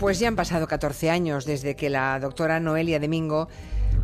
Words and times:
Pues 0.00 0.18
ya 0.18 0.28
han 0.28 0.34
pasado 0.34 0.66
14 0.66 1.10
años 1.10 1.44
desde 1.44 1.76
que 1.76 1.90
la 1.90 2.18
doctora 2.18 2.58
Noelia 2.58 2.98
Domingo 2.98 3.48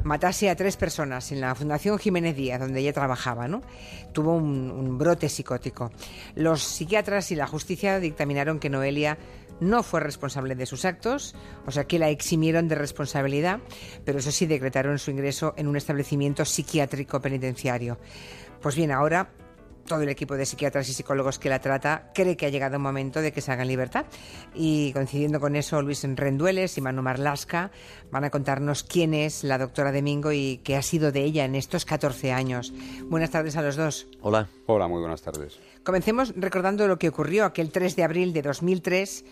matase 0.05 0.51
a 0.51 0.55
tres 0.55 0.77
personas 0.77 1.33
en 1.33 1.41
la 1.41 1.55
Fundación 1.55 1.99
Jiménez 1.99 2.37
Díaz, 2.37 2.61
donde 2.61 2.81
ella 2.81 2.93
trabajaba, 2.93 3.49
¿no? 3.49 3.63
Tuvo 4.13 4.35
un, 4.35 4.99
brote 4.99 5.31
psicótico. 5.31 5.91
Los 6.35 6.63
psiquiatras 6.63 7.33
y 7.33 7.35
la 7.35 7.47
justicia 7.47 7.99
dictaminaron 7.99 8.61
que 8.61 8.69
Noelia 8.69 9.17
no 9.59 9.83
fue 9.83 10.01
responsable 10.01 10.55
de 10.55 10.67
sus 10.67 10.85
actos, 10.85 11.35
o 11.67 11.71
sea 11.71 11.85
que 11.85 11.99
la 11.99 12.11
eximieron 12.11 12.69
de 12.69 12.75
responsabilidad, 12.75 13.61
pero 14.05 14.19
eso 14.19 14.31
sí 14.33 14.45
decretaron 14.45 14.99
su 14.99 15.11
ingreso 15.11 15.55
en 15.57 15.67
un 15.67 15.77
establecimiento 15.77 16.45
psiquiátrico 16.45 17.23
penitenciario. 17.23 17.99
Pues 18.61 18.77
bien, 18.77 18.93
ahora 18.93 19.31
todo 19.87 20.03
el 20.03 20.09
equipo 20.09 20.37
de 20.37 20.45
psiquiatras 20.45 20.89
y 20.89 20.93
psicólogos 20.93 21.39
que 21.39 21.49
la 21.49 21.61
trata 21.61 22.11
cree 22.15 22.37
que 22.37 22.47
ha 22.47 22.49
llegado 22.51 22.77
el 22.77 22.83
momento 22.83 23.21
de 23.21 23.33
que 23.33 23.41
se 23.41 23.53
haga 23.53 23.63
en 23.63 23.69
libertad. 23.69 24.07
Y 24.55 24.93
coincidiendo 24.93 25.41
con 25.41 25.57
eso, 25.57 25.81
Luis 25.81 26.03
Rendueles 26.05 26.77
y 26.77 26.81
Manu 26.81 27.03
Marlasca 27.03 27.71
van 28.11 28.25
a 28.25 28.31
contarnos 28.31 28.83
quién 28.85 29.15
es 29.15 29.45
la 29.45 29.59
doctora 29.59 29.93
Domingo 29.93 30.33
y 30.33 30.61
qué 30.65 30.77
ha 30.77 30.83
sido 30.83 31.13
de 31.13 31.23
ella 31.23 31.45
en 31.45 31.55
estos 31.55 31.85
14 31.85 32.33
años. 32.33 32.73
Buenas 33.05 33.31
tardes 33.31 33.57
a 33.57 33.63
los 33.63 33.77
dos. 33.77 34.07
Hola. 34.21 34.49
Hola, 34.67 34.89
muy 34.89 35.01
buenas 35.01 35.23
tardes. 35.23 35.61
Comencemos 35.85 36.35
recordando 36.37 36.89
lo 36.89 36.99
que 36.99 37.09
ocurrió 37.09 37.45
aquel 37.45 37.71
3 37.71 37.95
de 37.95 38.03
abril 38.03 38.33
de 38.33 38.43
2003 38.43 39.25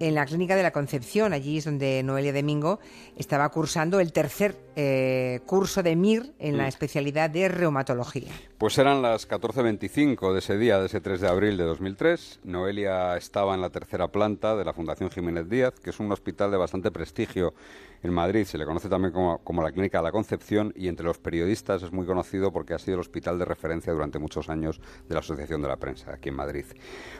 en 0.00 0.14
la 0.14 0.26
Clínica 0.26 0.56
de 0.56 0.62
la 0.62 0.70
Concepción. 0.70 1.32
Allí 1.32 1.58
es 1.58 1.64
donde 1.64 2.02
Noelia 2.02 2.32
Domingo 2.32 2.80
estaba 3.16 3.48
cursando 3.50 4.00
el 4.00 4.12
tercer 4.12 4.56
eh, 4.74 5.40
curso 5.46 5.82
de 5.82 5.96
MIR 5.96 6.32
en 6.38 6.56
la 6.56 6.68
especialidad 6.68 7.30
de 7.30 7.48
reumatología. 7.48 8.32
Pues 8.58 8.78
eran 8.78 9.02
las 9.02 9.28
14.25 9.28 10.32
de 10.32 10.38
ese 10.38 10.56
día, 10.56 10.78
de 10.78 10.86
ese 10.86 11.00
3 11.00 11.20
de 11.20 11.28
abril 11.28 11.56
de 11.56 11.64
2003. 11.64 12.40
Noelia 12.44 13.16
estaba 13.16 13.54
en 13.54 13.60
la 13.60 13.70
tercera 13.70 14.08
planta 14.08 14.56
de 14.56 14.64
la 14.64 14.72
Fundación 14.72 15.10
Jiménez 15.10 15.48
Díaz, 15.48 15.74
que 15.80 15.90
es 15.90 16.00
un 16.00 16.10
hospital 16.12 16.50
de 16.50 16.56
bastante 16.56 16.90
prestigio 16.90 17.54
en 18.02 18.12
Madrid. 18.12 18.44
Se 18.44 18.58
le 18.58 18.64
conoce 18.64 18.88
también 18.88 19.12
como, 19.12 19.38
como, 19.38 19.62
la 19.62 19.72
Clínica 19.72 19.98
de 19.98 20.04
la 20.04 20.12
Concepción 20.12 20.72
y 20.76 20.88
entre 20.88 21.06
los 21.06 21.18
periodistas 21.18 21.82
es 21.82 21.92
muy 21.92 22.06
conocido 22.06 22.52
porque 22.52 22.74
ha 22.74 22.78
sido 22.78 22.94
el 22.94 23.00
hospital 23.00 23.38
de 23.38 23.44
referencia 23.44 23.92
durante 23.92 24.18
muchos 24.18 24.48
años 24.48 24.80
de 25.08 25.14
la 25.14 25.20
Asociación 25.20 25.62
de 25.62 25.68
la 25.68 25.76
Prensa 25.76 26.12
aquí 26.12 26.28
en 26.28 26.36
Madrid. 26.36 26.64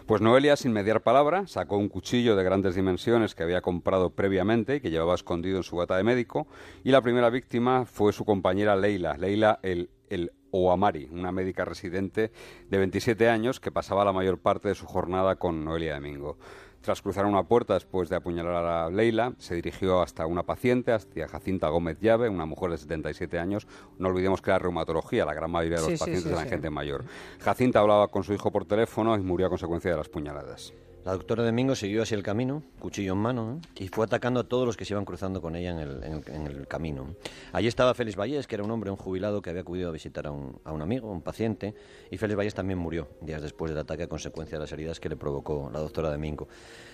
Pues 0.06 0.20
Noelia, 0.20 0.56
sin 0.56 0.72
mediar 0.72 1.02
palabra, 1.02 1.46
sacó 1.46 1.76
un 1.76 1.88
cuchillo 1.88 2.36
de 2.36 2.44
grandes 2.62 2.76
dimensiones 2.76 3.34
que 3.34 3.42
había 3.42 3.60
comprado 3.60 4.10
previamente 4.10 4.76
y 4.76 4.80
que 4.80 4.90
llevaba 4.90 5.16
escondido 5.16 5.56
en 5.56 5.62
su 5.64 5.74
bata 5.74 5.96
de 5.96 6.04
médico 6.04 6.46
y 6.84 6.92
la 6.92 7.02
primera 7.02 7.28
víctima 7.28 7.86
fue 7.86 8.12
su 8.12 8.24
compañera 8.24 8.76
Leila, 8.76 9.16
Leila 9.16 9.58
el, 9.64 9.90
el 10.10 10.30
Oamari, 10.52 11.08
una 11.10 11.32
médica 11.32 11.64
residente 11.64 12.30
de 12.70 12.78
27 12.78 13.28
años 13.28 13.58
que 13.58 13.72
pasaba 13.72 14.04
la 14.04 14.12
mayor 14.12 14.38
parte 14.38 14.68
de 14.68 14.76
su 14.76 14.86
jornada 14.86 15.34
con 15.36 15.64
Noelia 15.64 15.94
Domingo. 15.94 16.38
Tras 16.82 17.02
cruzar 17.02 17.26
una 17.26 17.42
puerta 17.42 17.74
después 17.74 18.08
de 18.08 18.16
apuñalar 18.16 18.64
a 18.64 18.90
Leila, 18.90 19.32
se 19.38 19.56
dirigió 19.56 20.02
hasta 20.02 20.26
una 20.26 20.44
paciente, 20.44 20.92
hacia 20.92 21.26
Jacinta 21.28 21.68
Gómez 21.68 21.98
Llave, 22.00 22.28
una 22.28 22.46
mujer 22.46 22.70
de 22.70 22.78
77 22.78 23.38
años. 23.40 23.66
No 23.98 24.08
olvidemos 24.08 24.40
que 24.42 24.50
era 24.50 24.58
reumatología, 24.58 25.24
la 25.24 25.34
gran 25.34 25.50
mayoría 25.50 25.78
de 25.78 25.82
los 25.82 25.92
Sí, 25.92 25.98
pacientes 25.98 26.24
sí, 26.24 26.30
eran 26.30 26.44
sí. 26.44 26.50
gente 26.50 26.70
mayor. 26.70 27.04
Jacinta 27.40 27.78
hablaba 27.80 28.08
con 28.08 28.22
su 28.24 28.34
hijo 28.34 28.50
por 28.52 28.64
teléfono 28.66 29.16
y 29.16 29.20
murió 29.20 29.46
a 29.46 29.50
consecuencia 29.50 29.92
de 29.92 29.96
las 29.96 30.08
puñaladas. 30.08 30.72
La 31.04 31.12
doctora 31.12 31.44
Domingo 31.44 31.74
siguió 31.74 32.02
así 32.02 32.14
el 32.14 32.22
camino, 32.22 32.62
cuchillo 32.78 33.14
en 33.14 33.18
mano, 33.18 33.58
¿eh? 33.60 33.82
y 33.84 33.88
fue 33.88 34.04
atacando 34.04 34.38
a 34.38 34.44
todos 34.44 34.64
los 34.66 34.76
que 34.76 34.84
se 34.84 34.94
iban 34.94 35.04
cruzando 35.04 35.40
con 35.42 35.56
ella 35.56 35.70
en 35.70 35.78
el, 35.80 36.02
en 36.04 36.12
el- 36.12 36.24
en 36.32 36.46
el 36.46 36.68
camino. 36.68 37.16
Allí 37.52 37.66
estaba 37.66 37.92
Félix 37.94 38.16
Vallés, 38.16 38.46
que 38.46 38.54
era 38.54 38.62
un 38.62 38.70
hombre, 38.70 38.88
un 38.88 38.96
jubilado 38.96 39.42
que 39.42 39.50
había 39.50 39.62
acudido 39.62 39.88
a 39.88 39.92
visitar 39.92 40.28
a 40.28 40.30
un, 40.30 40.60
a 40.64 40.72
un 40.72 40.80
amigo, 40.80 41.10
un 41.10 41.20
paciente, 41.20 41.74
y 42.08 42.18
Félix 42.18 42.38
Vallés 42.38 42.54
también 42.54 42.78
murió 42.78 43.08
días 43.20 43.42
después 43.42 43.72
del 43.72 43.78
ataque 43.80 44.04
a 44.04 44.06
consecuencia 44.08 44.58
de 44.58 44.62
las 44.62 44.70
heridas 44.70 45.00
que 45.00 45.08
le 45.08 45.16
provocó 45.16 45.70
la 45.72 45.80
doctora 45.80 46.08
Domingo. 46.08 46.46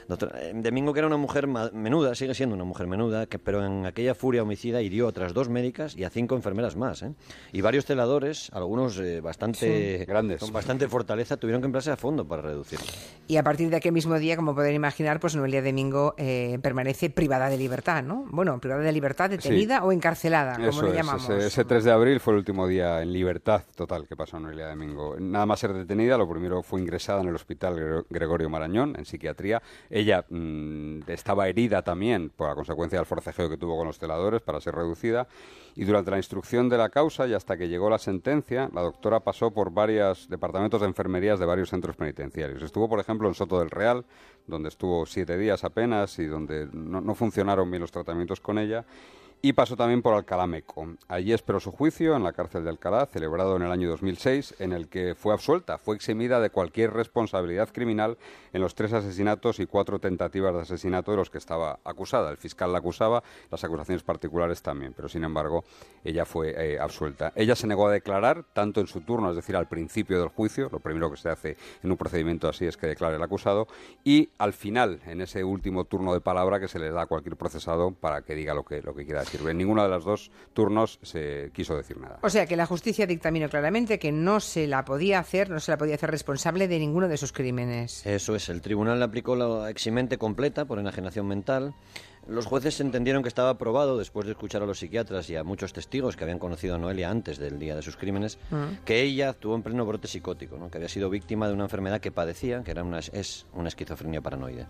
Doctora, 0.09 0.41
eh, 0.43 0.53
Domingo, 0.55 0.95
que 0.95 1.01
era 1.01 1.07
una 1.07 1.19
mujer 1.19 1.47
menuda, 1.47 2.15
sigue 2.15 2.33
siendo 2.35 2.55
una 2.55 2.65
mujer 2.65 2.87
menuda, 2.87 3.27
que, 3.27 3.39
pero 3.39 3.63
en 3.63 3.85
aquella 3.85 4.15
furia 4.15 4.43
homicida 4.43 4.81
hirió 4.81 5.05
a 5.05 5.09
otras 5.11 5.35
dos 5.35 5.51
médicas 5.51 5.95
y 5.95 6.05
a 6.05 6.09
cinco 6.11 6.35
enfermeras 6.35 6.77
más. 6.77 7.03
¿eh? 7.03 7.13
Y 7.53 7.61
varios 7.61 7.85
celadores, 7.85 8.49
algunos 8.55 8.99
eh, 9.01 9.21
bastante 9.21 9.99
Sí. 9.99 10.05
Grandes. 10.07 10.41
con 10.41 10.51
bastante 10.51 10.89
fortaleza, 10.89 11.37
tuvieron 11.37 11.61
que 11.61 11.67
emplearse 11.67 11.91
a 11.91 11.97
fondo 11.99 12.27
para 12.27 12.41
reducirlo. 12.41 12.87
Y 13.27 13.37
a 13.37 13.43
partir 13.43 13.69
de 13.69 13.77
aquel 13.77 13.93
mismo 13.99 14.19
día, 14.19 14.37
como 14.37 14.55
pueden 14.55 14.75
imaginar, 14.75 15.19
pues 15.21 15.35
Noelia 15.37 15.63
Domingo 15.63 16.15
eh, 16.17 16.59
permanece 16.63 17.11
privada 17.11 17.49
de 17.49 17.57
libertad, 17.59 18.03
¿no? 18.03 18.25
Bueno, 18.31 18.59
privada 18.61 18.83
de 18.83 18.93
libertad, 18.93 19.29
detenida 19.31 19.83
o 19.85 19.93
encarcelada, 19.93 20.55
como 20.55 20.69
Eso 20.69 20.83
le 20.83 20.91
es, 20.91 20.95
llamamos. 20.97 21.29
ese, 21.29 21.47
ese 21.47 21.65
3 21.65 21.85
de 21.85 21.91
abril 21.93 22.21
fue 22.21 22.33
el 22.35 22.39
último 22.39 22.67
día 22.67 23.03
en 23.03 23.13
libertad 23.13 23.63
total 23.75 24.07
que 24.07 24.17
pasó 24.17 24.39
Noelia 24.39 24.69
Domingo. 24.69 25.17
Nada 25.19 25.47
más 25.47 25.59
ser 25.61 25.73
detenida, 25.73 26.17
lo 26.17 26.29
primero 26.29 26.63
fue 26.63 26.81
ingresada 26.81 27.21
en 27.23 27.29
el 27.29 27.35
hospital 27.35 27.75
Gre- 27.77 28.07
Gregorio 28.09 28.49
Marañón, 28.49 28.95
en 28.97 29.05
psiquiatría. 29.05 29.61
Ella 29.91 30.25
mm, 30.29 31.01
estaba 31.09 31.49
herida 31.49 31.83
también 31.83 32.31
por 32.31 32.49
la 32.49 32.55
consecuencia 32.55 32.99
del 32.99 33.07
forcejeo 33.07 33.51
que 33.51 33.57
tuvo 33.57 33.77
con 33.77 33.87
los 33.89 33.99
celadores 33.99 34.41
para 34.43 34.61
ser 34.61 34.75
reducida. 34.75 35.27
Y 35.75 35.85
durante 35.85 36.11
la 36.11 36.17
instrucción 36.17 36.69
de 36.69 36.77
la 36.77 36.89
causa 36.89 37.29
y 37.29 37.35
hasta 37.35 37.57
que 37.57 37.69
llegó 37.69 37.89
la 37.89 37.99
sentencia, 37.99 38.69
la 38.75 38.81
doctora 38.83 39.21
pasó 39.21 39.53
por 39.53 39.71
varios 39.71 40.29
departamentos 40.29 40.81
de 40.81 40.89
enfermerías 40.89 41.39
de 41.39 41.47
varios 41.47 41.71
centros 41.71 41.95
penitenciarios. 41.95 42.63
Estuvo, 42.63 42.89
por 42.89 42.99
ejemplo, 42.99 43.29
en 43.29 43.35
Soto 43.35 43.61
del 43.61 43.71
Real, 43.71 43.88
donde 44.47 44.69
estuvo 44.69 45.05
siete 45.07 45.37
días 45.37 45.65
apenas 45.65 46.19
y 46.19 46.27
donde 46.27 46.69
no, 46.73 47.01
no 47.01 47.15
funcionaron 47.15 47.71
bien 47.71 47.83
los 47.83 47.93
tratamientos 47.93 48.41
con 48.41 48.59
ella. 48.59 48.85
Y 49.41 49.53
pasó 49.53 49.77
también 49.77 50.03
por 50.03 50.15
Alcalá 50.15 50.49
Meco. 50.49 50.89
Allí 51.07 51.33
esperó 51.33 51.61
su 51.61 51.71
juicio 51.71 52.17
en 52.17 52.25
la 52.25 52.33
cárcel 52.33 52.65
de 52.65 52.71
Alcalá, 52.71 53.07
celebrado 53.07 53.55
en 53.55 53.63
el 53.63 53.71
año 53.71 53.89
2006, 53.89 54.57
en 54.59 54.73
el 54.73 54.89
que 54.89 55.15
fue 55.15 55.33
absuelta, 55.33 55.79
fue 55.79 55.95
eximida 55.95 56.41
de 56.41 56.51
cualquier 56.51 56.93
responsabilidad 56.93 57.69
criminal 57.73 58.19
en 58.53 58.61
los 58.61 58.75
tres 58.75 58.93
asesinatos 58.93 59.61
y 59.61 59.67
cuatro 59.67 60.01
tentativas 60.01 60.53
de 60.55 60.63
asesinato 60.63 61.13
de 61.13 61.19
los 61.19 61.31
que 61.31 61.39
estaba 61.39 61.79
acusada. 61.85 62.33
El 62.33 62.37
fiscal 62.37 62.73
la 62.73 62.79
acusaba, 62.79 63.23
las 63.49 63.63
acusaciones 63.63 64.03
particulares 64.03 64.61
también, 64.61 64.93
pero 64.93 65.09
sin 65.09 65.23
embargo 65.23 65.63
ella 66.03 66.25
fue 66.25 66.55
eh, 66.57 66.81
absuelta. 66.81 67.33
Ella 67.37 67.55
se 67.55 67.69
negó 67.69 67.87
a 67.87 67.93
declarar, 67.93 68.45
tanto 68.53 68.81
en 68.81 68.89
su 68.89 69.03
turno, 69.03 69.31
es 69.31 69.37
decir, 69.37 69.55
al 69.55 69.69
principio 69.69 70.19
del 70.19 70.31
juicio, 70.31 70.69
lo 70.73 70.81
primero 70.81 71.13
que 71.13 71.17
se 71.17 71.29
hace 71.29 71.57
en 71.85 71.93
un 71.93 71.97
procedimiento 71.97 72.49
así 72.49 72.67
es 72.67 72.77
que 72.77 72.89
declare 72.89 73.15
el 73.15 73.23
acusado, 73.23 73.69
y 74.03 74.31
al 74.39 74.53
final, 74.53 75.01
en 75.07 75.21
ese 75.21 75.45
último 75.45 75.85
turno 75.85 76.13
de 76.13 76.21
palabra 76.21 76.59
que 76.59 76.67
se 76.67 76.81
le 76.81 76.91
da 76.91 77.03
a 77.03 77.07
cualquier 77.07 77.37
procesado 77.37 77.93
para 77.93 78.23
que 78.23 78.35
diga 78.35 78.53
lo 78.53 78.65
que, 78.65 78.83
lo 78.83 78.97
que 78.97 79.05
quiera 79.05 79.21
decir. 79.33 79.49
En 79.49 79.59
ninguno 79.59 79.83
de 79.83 79.89
los 79.89 80.05
dos 80.05 80.31
turnos 80.53 80.99
se 81.03 81.51
quiso 81.53 81.77
decir 81.77 81.99
nada. 81.99 82.19
O 82.23 82.31
sea 82.31 82.47
que 82.47 82.57
la 82.57 82.67
justicia 82.67 83.07
dictaminó 83.07 83.49
claramente 83.49 83.99
que 83.99 84.13
no 84.13 84.41
se 84.41 84.67
la 84.67 84.85
podía 84.85 85.19
hacer, 85.19 85.51
no 85.51 85.61
se 85.61 85.71
la 85.71 85.79
podía 85.79 85.95
hacer 85.95 86.11
responsable 86.11 86.69
de 86.69 86.79
ninguno 86.79 87.09
de 87.09 87.17
sus 87.17 87.33
crímenes. 87.33 88.05
Eso 88.07 88.35
es, 88.35 88.49
el 88.49 88.61
tribunal 88.61 88.99
le 88.99 89.05
aplicó 89.05 89.37
la 89.37 89.71
eximente 89.71 90.19
completa 90.19 90.65
por 90.65 90.79
enajenación 90.79 91.27
mental. 91.27 91.75
Los 92.29 92.45
jueces 92.45 92.79
entendieron 92.81 93.23
que 93.23 93.29
estaba 93.29 93.57
probado, 93.57 93.97
después 93.97 94.27
de 94.27 94.33
escuchar 94.33 94.63
a 94.63 94.67
los 94.67 94.79
psiquiatras 94.79 95.31
y 95.31 95.37
a 95.37 95.45
muchos 95.45 95.73
testigos 95.73 96.15
que 96.15 96.25
habían 96.25 96.39
conocido 96.39 96.75
a 96.75 96.79
Noelia 96.79 97.11
antes 97.11 97.39
del 97.39 97.59
día 97.59 97.75
de 97.75 97.81
sus 97.81 97.97
crímenes, 97.97 98.39
que 98.85 99.01
ella 99.03 99.31
actuó 99.31 99.55
en 99.55 99.63
pleno 99.63 99.87
brote 99.87 100.09
psicótico, 100.09 100.59
¿no? 100.59 100.71
que 100.71 100.77
había 100.77 100.91
sido 100.91 101.09
víctima 101.09 101.49
de 101.49 101.55
una 101.55 101.65
enfermedad 101.65 102.01
que 102.01 102.11
padecía, 102.13 102.63
que 102.63 102.71
era 102.73 102.85
una, 102.85 102.99
es 102.99 103.47
una 103.55 103.69
esquizofrenia 103.69 104.21
paranoide. 104.21 104.67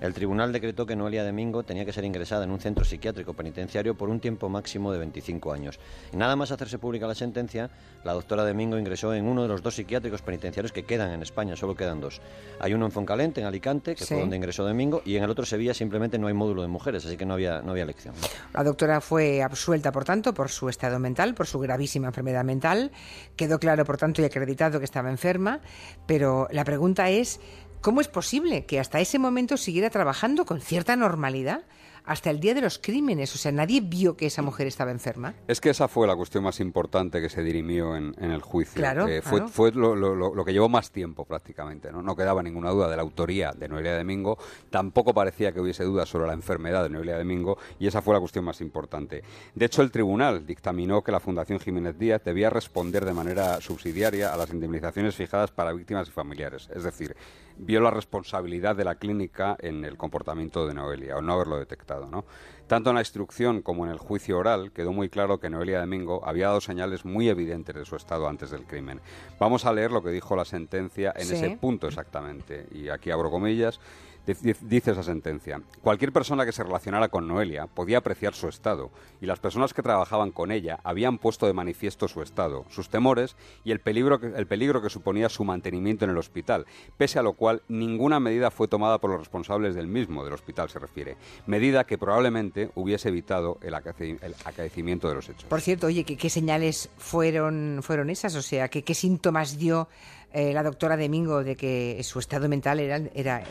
El 0.00 0.14
tribunal 0.14 0.52
decretó 0.52 0.86
que 0.86 0.94
Noelia 0.94 1.24
Domingo 1.24 1.64
tenía 1.64 1.84
que 1.84 1.92
ser 1.92 2.04
ingresada 2.04 2.44
en 2.44 2.52
un 2.52 2.60
centro 2.60 2.84
psiquiátrico 2.84 3.34
penitenciario 3.34 3.96
por 3.96 4.08
un 4.08 4.20
tiempo 4.20 4.48
máximo 4.48 4.92
de 4.92 4.98
25 5.00 5.52
años. 5.52 5.80
Y 6.12 6.16
nada 6.16 6.36
más 6.36 6.52
hacerse 6.52 6.78
pública 6.78 7.08
la 7.08 7.16
sentencia, 7.16 7.70
la 8.04 8.12
doctora 8.12 8.46
Domingo 8.46 8.78
ingresó 8.78 9.12
en 9.14 9.26
uno 9.26 9.42
de 9.42 9.48
los 9.48 9.62
dos 9.62 9.74
psiquiátricos 9.74 10.22
penitenciarios 10.22 10.72
que 10.72 10.84
quedan 10.84 11.10
en 11.10 11.22
España, 11.22 11.56
solo 11.56 11.74
quedan 11.74 12.00
dos. 12.00 12.20
Hay 12.60 12.72
uno 12.72 12.86
en 12.86 12.92
Foncalente, 12.92 13.40
en 13.40 13.48
Alicante, 13.48 13.94
que 13.96 14.04
Sí. 14.04 14.14
fue 14.14 14.20
donde 14.20 14.36
ingresó 14.36 14.64
Domingo, 14.64 15.02
y 15.04 15.16
en 15.16 15.24
el 15.24 15.30
otro 15.30 15.44
Sevilla 15.44 15.74
simplemente 15.74 16.16
no 16.18 16.28
hay 16.28 16.34
módulo 16.34 16.62
de 16.62 16.68
mujeres, 16.68 16.99
así 17.04 17.16
que 17.16 17.26
no 17.26 17.34
había, 17.34 17.62
no 17.62 17.72
había 17.72 17.84
elección. 17.84 18.14
La 18.52 18.64
doctora 18.64 19.00
fue 19.00 19.42
absuelta, 19.42 19.92
por 19.92 20.04
tanto, 20.04 20.34
por 20.34 20.50
su 20.50 20.68
estado 20.68 20.98
mental, 20.98 21.34
por 21.34 21.46
su 21.46 21.58
gravísima 21.58 22.08
enfermedad 22.08 22.44
mental. 22.44 22.92
Quedó 23.36 23.58
claro, 23.58 23.84
por 23.84 23.96
tanto, 23.96 24.22
y 24.22 24.24
acreditado 24.24 24.78
que 24.78 24.84
estaba 24.84 25.10
enferma. 25.10 25.60
Pero 26.06 26.48
la 26.50 26.64
pregunta 26.64 27.10
es, 27.10 27.40
¿cómo 27.80 28.00
es 28.00 28.08
posible 28.08 28.66
que 28.66 28.80
hasta 28.80 29.00
ese 29.00 29.18
momento 29.18 29.56
siguiera 29.56 29.90
trabajando 29.90 30.44
con 30.44 30.60
cierta 30.60 30.96
normalidad? 30.96 31.62
Hasta 32.04 32.30
el 32.30 32.40
día 32.40 32.54
de 32.54 32.60
los 32.60 32.78
crímenes. 32.78 33.34
O 33.34 33.38
sea, 33.38 33.52
nadie 33.52 33.80
vio 33.80 34.16
que 34.16 34.26
esa 34.26 34.42
mujer 34.42 34.66
estaba 34.66 34.90
enferma. 34.90 35.34
Es 35.46 35.60
que 35.60 35.70
esa 35.70 35.88
fue 35.88 36.06
la 36.06 36.16
cuestión 36.16 36.44
más 36.44 36.60
importante 36.60 37.20
que 37.20 37.28
se 37.28 37.42
dirimió 37.42 37.96
en, 37.96 38.14
en 38.18 38.30
el 38.30 38.40
juicio. 38.42 38.74
Claro, 38.80 39.06
Eh, 39.06 39.22
fue 39.22 39.38
claro. 39.38 39.48
fue 39.52 39.72
lo, 39.72 39.94
lo- 39.94 40.14
lo- 40.14 40.34
lo 40.34 40.44
que 40.44 40.52
llevó 40.52 40.68
más 40.68 40.90
tiempo 40.90 41.24
prácticamente. 41.24 41.92
¿no? 41.92 42.02
no 42.02 42.16
quedaba 42.16 42.42
ninguna 42.42 42.70
duda 42.70 42.88
de 42.88 42.96
la 42.96 43.02
autoría 43.02 43.52
de 43.52 43.68
Noelia 43.68 43.96
Domingo. 43.98 44.38
Tampoco 44.70 45.14
parecía 45.14 45.52
que 45.52 45.60
hubiese 45.60 45.84
dudas 45.84 46.08
sobre 46.08 46.26
la 46.26 46.32
enfermedad 46.32 46.82
de 46.82 46.90
Noelia 46.90 47.18
Domingo. 47.18 47.58
Y 47.78 47.86
esa 47.86 48.02
fue 48.02 48.14
la 48.14 48.20
cuestión 48.20 48.44
más 48.44 48.60
importante. 48.60 49.22
De 49.54 49.64
hecho, 49.66 49.82
el 49.82 49.90
tribunal 49.90 50.46
dictaminó 50.46 51.02
que 51.02 51.12
la 51.12 51.20
Fundación 51.20 51.60
Jiménez 51.60 51.98
Díaz 51.98 52.22
debía 52.24 52.50
responder 52.50 53.04
de 53.04 53.12
manera 53.12 53.60
subsidiaria 53.60 54.32
a 54.32 54.36
las 54.36 54.50
indemnizaciones 54.50 55.14
fijadas 55.14 55.50
para 55.50 55.72
víctimas 55.72 56.08
y 56.08 56.10
familiares. 56.12 56.68
Es 56.74 56.84
decir, 56.84 57.14
vio 57.62 57.80
la 57.80 57.90
responsabilidad 57.90 58.74
de 58.74 58.84
la 58.84 58.94
clínica 58.94 59.56
en 59.60 59.84
el 59.84 59.96
comportamiento 59.96 60.66
de 60.66 60.74
Noelia, 60.74 61.16
o 61.16 61.22
no 61.22 61.34
haberlo 61.34 61.58
detectado, 61.58 62.06
¿no? 62.06 62.24
Tanto 62.66 62.90
en 62.90 62.94
la 62.94 63.00
instrucción 63.02 63.62
como 63.62 63.84
en 63.84 63.90
el 63.90 63.98
juicio 63.98 64.38
oral 64.38 64.70
quedó 64.72 64.92
muy 64.92 65.08
claro 65.08 65.38
que 65.40 65.50
Noelia 65.50 65.80
Domingo 65.80 66.22
había 66.24 66.46
dado 66.46 66.60
señales 66.60 67.04
muy 67.04 67.28
evidentes 67.28 67.74
de 67.74 67.84
su 67.84 67.96
estado 67.96 68.28
antes 68.28 68.50
del 68.50 68.64
crimen. 68.64 69.00
Vamos 69.38 69.66
a 69.66 69.72
leer 69.72 69.90
lo 69.90 70.02
que 70.02 70.10
dijo 70.10 70.36
la 70.36 70.44
sentencia 70.44 71.12
en 71.16 71.26
Sí. 71.26 71.34
ese 71.34 71.50
punto 71.56 71.88
exactamente, 71.88 72.66
y 72.72 72.88
aquí 72.88 73.10
abro 73.10 73.30
comillas. 73.30 73.80
Dice 74.26 74.92
esa 74.92 75.02
sentencia. 75.02 75.62
Cualquier 75.82 76.12
persona 76.12 76.44
que 76.44 76.52
se 76.52 76.62
relacionara 76.62 77.08
con 77.08 77.26
Noelia 77.26 77.66
podía 77.66 77.98
apreciar 77.98 78.34
su 78.34 78.48
estado, 78.48 78.90
y 79.20 79.26
las 79.26 79.40
personas 79.40 79.74
que 79.74 79.82
trabajaban 79.82 80.30
con 80.30 80.52
ella 80.52 80.78
habían 80.84 81.18
puesto 81.18 81.46
de 81.46 81.52
manifiesto 81.52 82.06
su 82.06 82.22
estado, 82.22 82.64
sus 82.68 82.88
temores 82.88 83.36
y 83.64 83.72
el 83.72 83.80
peligro, 83.80 84.20
que, 84.20 84.26
el 84.26 84.46
peligro 84.46 84.82
que 84.82 84.90
suponía 84.90 85.28
su 85.28 85.44
mantenimiento 85.44 86.04
en 86.04 86.10
el 86.10 86.18
hospital, 86.18 86.66
pese 86.96 87.18
a 87.18 87.22
lo 87.22 87.32
cual 87.32 87.62
ninguna 87.68 88.20
medida 88.20 88.50
fue 88.50 88.68
tomada 88.68 88.98
por 88.98 89.10
los 89.10 89.20
responsables 89.20 89.74
del 89.74 89.86
mismo, 89.86 90.24
del 90.24 90.34
hospital 90.34 90.68
se 90.68 90.78
refiere, 90.78 91.16
medida 91.46 91.84
que 91.84 91.98
probablemente 91.98 92.70
hubiese 92.74 93.08
evitado 93.08 93.58
el, 93.62 93.74
acaecimiento 93.74 95.08
de 95.08 95.14
los 95.14 95.28
hechos. 95.28 95.44
Por 95.44 95.60
cierto, 95.60 95.86
oye, 95.86 96.04
¿qué, 96.04 96.30
señales 96.30 96.90
fueron, 96.98 97.80
fueron 97.82 98.10
esas? 98.10 98.34
O 98.36 98.42
sea, 98.42 98.68
¿qué, 98.68 98.84
qué 98.84 98.94
síntomas 98.94 99.58
dio 99.58 99.88
eh, 100.32 100.52
la 100.52 100.62
doctora 100.62 100.96
Domingo 100.96 101.42
de 101.42 101.56
que 101.56 102.00
su 102.04 102.18
estado 102.18 102.48
mental 102.48 102.80
era, 102.80 103.00
era, 103.14 103.42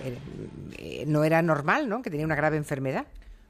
eh, 0.77 1.03
no 1.07 1.23
era 1.23 1.41
normal, 1.41 1.89
¿no? 1.89 2.01
que 2.01 2.09
tenía 2.09 2.25
una 2.25 2.35
grave 2.35 2.57
enfermedad. 2.57 3.05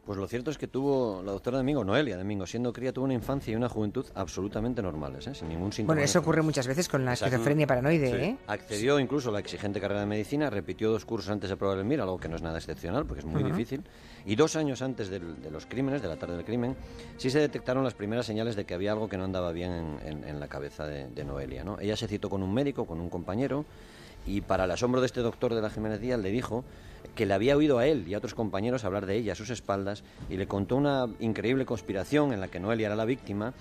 Pues 0.09 0.17
lo 0.17 0.27
cierto 0.27 0.49
es 0.49 0.57
que 0.57 0.65
tuvo 0.65 1.21
la 1.23 1.33
doctora 1.33 1.57
Domingo, 1.57 1.83
Noelia 1.83 2.17
Domingo, 2.17 2.47
siendo 2.47 2.73
cría, 2.73 2.91
tuvo 2.91 3.05
una 3.05 3.13
infancia 3.13 3.53
y 3.53 3.55
una 3.55 3.69
juventud 3.69 4.07
absolutamente 4.15 4.81
normales, 4.81 5.27
¿eh? 5.27 5.35
sin 5.35 5.49
ningún 5.49 5.71
síntoma. 5.71 5.93
Bueno, 5.93 6.03
eso 6.03 6.17
ocurre 6.17 6.41
muchas 6.41 6.65
veces 6.65 6.89
con 6.89 7.05
la 7.05 7.13
esquizofrenia 7.13 7.67
paranoide. 7.67 8.25
¿eh? 8.25 8.37
Accedió 8.47 8.99
incluso 8.99 9.29
a 9.29 9.33
la 9.33 9.39
exigente 9.39 9.79
carrera 9.79 9.99
de 9.99 10.07
medicina, 10.07 10.49
repitió 10.49 10.89
dos 10.89 11.05
cursos 11.05 11.29
antes 11.29 11.51
de 11.51 11.57
probar 11.57 11.77
el 11.77 11.85
MIR, 11.85 12.01
algo 12.01 12.17
que 12.17 12.27
no 12.27 12.37
es 12.37 12.41
nada 12.41 12.57
excepcional 12.57 13.05
porque 13.05 13.19
es 13.19 13.25
muy 13.27 13.43
difícil. 13.43 13.83
Y 14.25 14.35
dos 14.35 14.55
años 14.55 14.81
antes 14.81 15.09
de 15.09 15.19
los 15.51 15.65
crímenes, 15.65 16.01
de 16.01 16.07
la 16.07 16.17
tarde 16.17 16.35
del 16.35 16.45
crimen, 16.45 16.75
sí 17.17 17.29
se 17.29 17.39
detectaron 17.39 17.83
las 17.83 17.93
primeras 17.93 18.25
señales 18.25 18.55
de 18.55 18.65
que 18.65 18.73
había 18.73 18.91
algo 18.91 19.09
que 19.09 19.17
no 19.17 19.23
andaba 19.23 19.51
bien 19.51 19.97
en, 20.03 20.39
la 20.39 20.47
cabeza 20.47 20.85
de, 20.85 21.23
Noelia. 21.23 21.63
¿no? 21.63 21.79
Ella 21.79 21.95
se 21.95 22.07
citó 22.07 22.29
con 22.29 22.43
un 22.43 22.53
médico, 22.53 22.85
con 22.85 22.99
un 22.99 23.09
compañero, 23.09 23.65
y 24.25 24.41
para 24.41 24.65
el 24.65 24.71
asombro 24.71 25.01
de 25.01 25.07
este 25.07 25.21
doctor 25.21 25.53
de 25.55 25.61
la 25.61 25.69
Jiménez 25.69 26.01
Díaz 26.01 26.19
le 26.19 26.29
dijo 26.29 26.63
que 27.15 27.25
le 27.25 27.33
había 27.33 27.57
oído 27.57 27.79
a 27.79 27.87
él 27.87 28.07
y 28.07 28.13
a 28.13 28.17
otros 28.17 28.33
compañeros 28.33 28.85
hablar 28.85 29.05
de 29.05 29.17
ella 29.17 29.33
a 29.33 29.35
sus 29.35 29.49
espaldas 29.49 30.03
y 30.29 30.37
le 30.37 30.47
contó 30.47 30.75
una 30.75 31.07
increíble 31.19 31.65
conspiración 31.65 32.33
en 32.33 32.39
la 32.39 32.47
que 32.47 32.59
Noelia 32.59 32.87
era 32.87 32.95
la 32.95 33.05
víctima. 33.05 33.53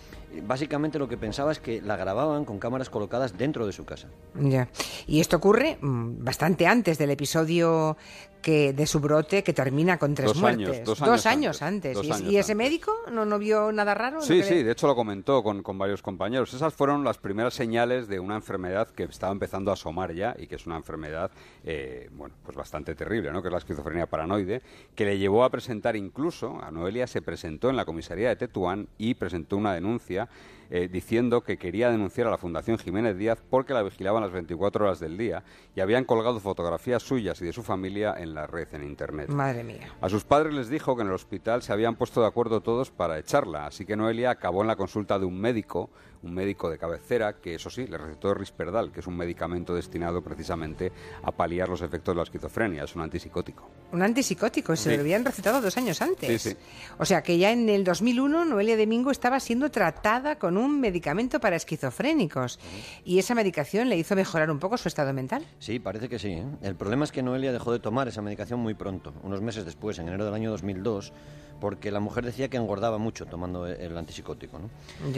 Básicamente 0.42 0.98
lo 0.98 1.08
que 1.08 1.16
pensaba 1.16 1.52
es 1.52 1.58
que 1.58 1.80
la 1.82 1.96
grababan 1.96 2.44
con 2.44 2.58
cámaras 2.58 2.90
colocadas 2.90 3.36
dentro 3.36 3.66
de 3.66 3.72
su 3.72 3.84
casa. 3.84 4.08
Ya. 4.34 4.68
Y 5.06 5.20
esto 5.20 5.36
ocurre 5.36 5.78
mm, 5.80 6.24
bastante 6.24 6.66
antes 6.66 6.98
del 6.98 7.10
episodio 7.10 7.96
que 8.40 8.72
de 8.72 8.86
su 8.86 9.00
brote 9.00 9.42
que 9.42 9.52
termina 9.52 9.98
con 9.98 10.14
tres 10.14 10.34
muertes. 10.36 10.84
dos, 10.84 11.26
años, 11.26 11.62
antes. 11.62 11.98
¿Y, 12.22 12.36
ese 12.36 12.54
médico 12.54 12.92
no, 13.10 13.24
no 13.24 13.38
vio 13.38 13.72
nada 13.72 13.94
raro? 13.94 14.20
Sí, 14.20 14.42
sí, 14.42 14.62
de 14.62 14.72
hecho 14.72 14.86
lo 14.86 14.94
comentó 14.94 15.42
con, 15.42 15.62
con, 15.62 15.78
varios 15.78 16.02
compañeros. 16.02 16.54
Esas 16.54 16.72
fueron 16.72 17.04
las 17.04 17.18
primeras 17.18 17.54
señales 17.54 18.08
de 18.08 18.20
una 18.20 18.36
enfermedad 18.36 18.88
que 18.88 19.04
estaba 19.04 19.32
empezando 19.32 19.70
a 19.70 19.74
asomar 19.74 20.14
ya 20.14 20.34
y 20.38 20.46
que 20.46 20.56
es 20.56 20.66
una 20.66 20.76
enfermedad, 20.76 21.30
eh, 21.64 22.08
bueno, 22.12 22.34
pues 22.44 22.56
bastante 22.56 22.94
terrible, 22.94 23.27
¿no? 23.32 23.42
Que 23.42 23.48
es 23.48 23.52
la 23.52 23.58
esquizofrenia 23.58 24.06
paranoide, 24.06 24.62
que 24.94 25.04
le 25.04 25.18
llevó 25.18 25.44
a 25.44 25.50
presentar 25.50 25.96
incluso, 25.96 26.62
a 26.62 26.70
Noelia 26.70 27.06
se 27.06 27.22
presentó 27.22 27.70
en 27.70 27.76
la 27.76 27.84
comisaría 27.84 28.28
de 28.28 28.36
Tetuán 28.36 28.88
y 28.98 29.14
presentó 29.14 29.56
una 29.56 29.74
denuncia 29.74 30.28
eh, 30.70 30.88
diciendo 30.88 31.42
que 31.42 31.56
quería 31.56 31.90
denunciar 31.90 32.26
a 32.26 32.30
la 32.30 32.38
Fundación 32.38 32.78
Jiménez 32.78 33.16
Díaz 33.16 33.42
porque 33.48 33.74
la 33.74 33.82
vigilaban 33.82 34.22
las 34.22 34.32
24 34.32 34.84
horas 34.84 35.00
del 35.00 35.16
día 35.16 35.42
y 35.74 35.80
habían 35.80 36.04
colgado 36.04 36.40
fotografías 36.40 37.02
suyas 37.02 37.40
y 37.40 37.46
de 37.46 37.52
su 37.52 37.62
familia 37.62 38.14
en 38.18 38.34
la 38.34 38.46
red, 38.46 38.68
en 38.74 38.84
Internet. 38.84 39.30
Madre 39.30 39.64
mía. 39.64 39.94
A 40.00 40.08
sus 40.08 40.24
padres 40.24 40.54
les 40.54 40.68
dijo 40.68 40.96
que 40.96 41.02
en 41.02 41.08
el 41.08 41.14
hospital 41.14 41.62
se 41.62 41.72
habían 41.72 41.96
puesto 41.96 42.20
de 42.20 42.26
acuerdo 42.26 42.60
todos 42.60 42.90
para 42.90 43.18
echarla, 43.18 43.66
así 43.66 43.84
que 43.84 43.96
Noelia 43.96 44.30
acabó 44.30 44.62
en 44.62 44.68
la 44.68 44.76
consulta 44.76 45.18
de 45.18 45.26
un 45.26 45.40
médico 45.40 45.90
un 46.22 46.34
médico 46.34 46.70
de 46.70 46.78
cabecera 46.78 47.34
que, 47.34 47.54
eso 47.54 47.70
sí, 47.70 47.86
le 47.86 47.98
recetó 47.98 48.34
Risperdal, 48.34 48.92
que 48.92 49.00
es 49.00 49.06
un 49.06 49.16
medicamento 49.16 49.74
destinado 49.74 50.22
precisamente 50.22 50.92
a 51.22 51.32
paliar 51.32 51.68
los 51.68 51.82
efectos 51.82 52.14
de 52.14 52.16
la 52.16 52.22
esquizofrenia, 52.22 52.84
es 52.84 52.94
un 52.96 53.02
antipsicótico. 53.02 53.68
Un 53.90 54.02
antipsicótico, 54.02 54.76
se 54.76 54.94
lo 54.94 55.00
habían 55.00 55.24
recetado 55.24 55.62
dos 55.62 55.76
años 55.78 56.02
antes. 56.02 56.42
Sí, 56.42 56.50
sí. 56.50 56.56
O 56.98 57.06
sea 57.06 57.22
que 57.22 57.38
ya 57.38 57.52
en 57.52 57.68
el 57.70 57.84
2001 57.84 58.44
Noelia 58.44 58.76
Domingo 58.76 59.10
estaba 59.10 59.40
siendo 59.40 59.70
tratada 59.70 60.38
con 60.38 60.58
un 60.58 60.78
medicamento 60.78 61.40
para 61.40 61.56
esquizofrénicos 61.56 62.58
y 63.04 63.18
esa 63.18 63.34
medicación 63.34 63.88
le 63.88 63.96
hizo 63.96 64.14
mejorar 64.14 64.50
un 64.50 64.58
poco 64.58 64.76
su 64.76 64.88
estado 64.88 65.14
mental. 65.14 65.46
Sí, 65.58 65.78
parece 65.78 66.08
que 66.08 66.18
sí. 66.18 66.32
¿eh? 66.32 66.44
El 66.62 66.76
problema 66.76 67.04
es 67.04 67.12
que 67.12 67.22
Noelia 67.22 67.50
dejó 67.50 67.72
de 67.72 67.78
tomar 67.78 68.08
esa 68.08 68.20
medicación 68.20 68.60
muy 68.60 68.74
pronto, 68.74 69.14
unos 69.22 69.40
meses 69.40 69.64
después, 69.64 69.98
en 69.98 70.08
enero 70.08 70.26
del 70.26 70.34
año 70.34 70.50
2002 70.50 71.12
porque 71.60 71.90
la 71.90 72.00
mujer 72.00 72.24
decía 72.24 72.48
que 72.48 72.56
engordaba 72.56 72.98
mucho 72.98 73.26
tomando 73.26 73.66
el 73.66 73.96
antipsicótico. 73.96 74.58
¿no? 74.58 74.70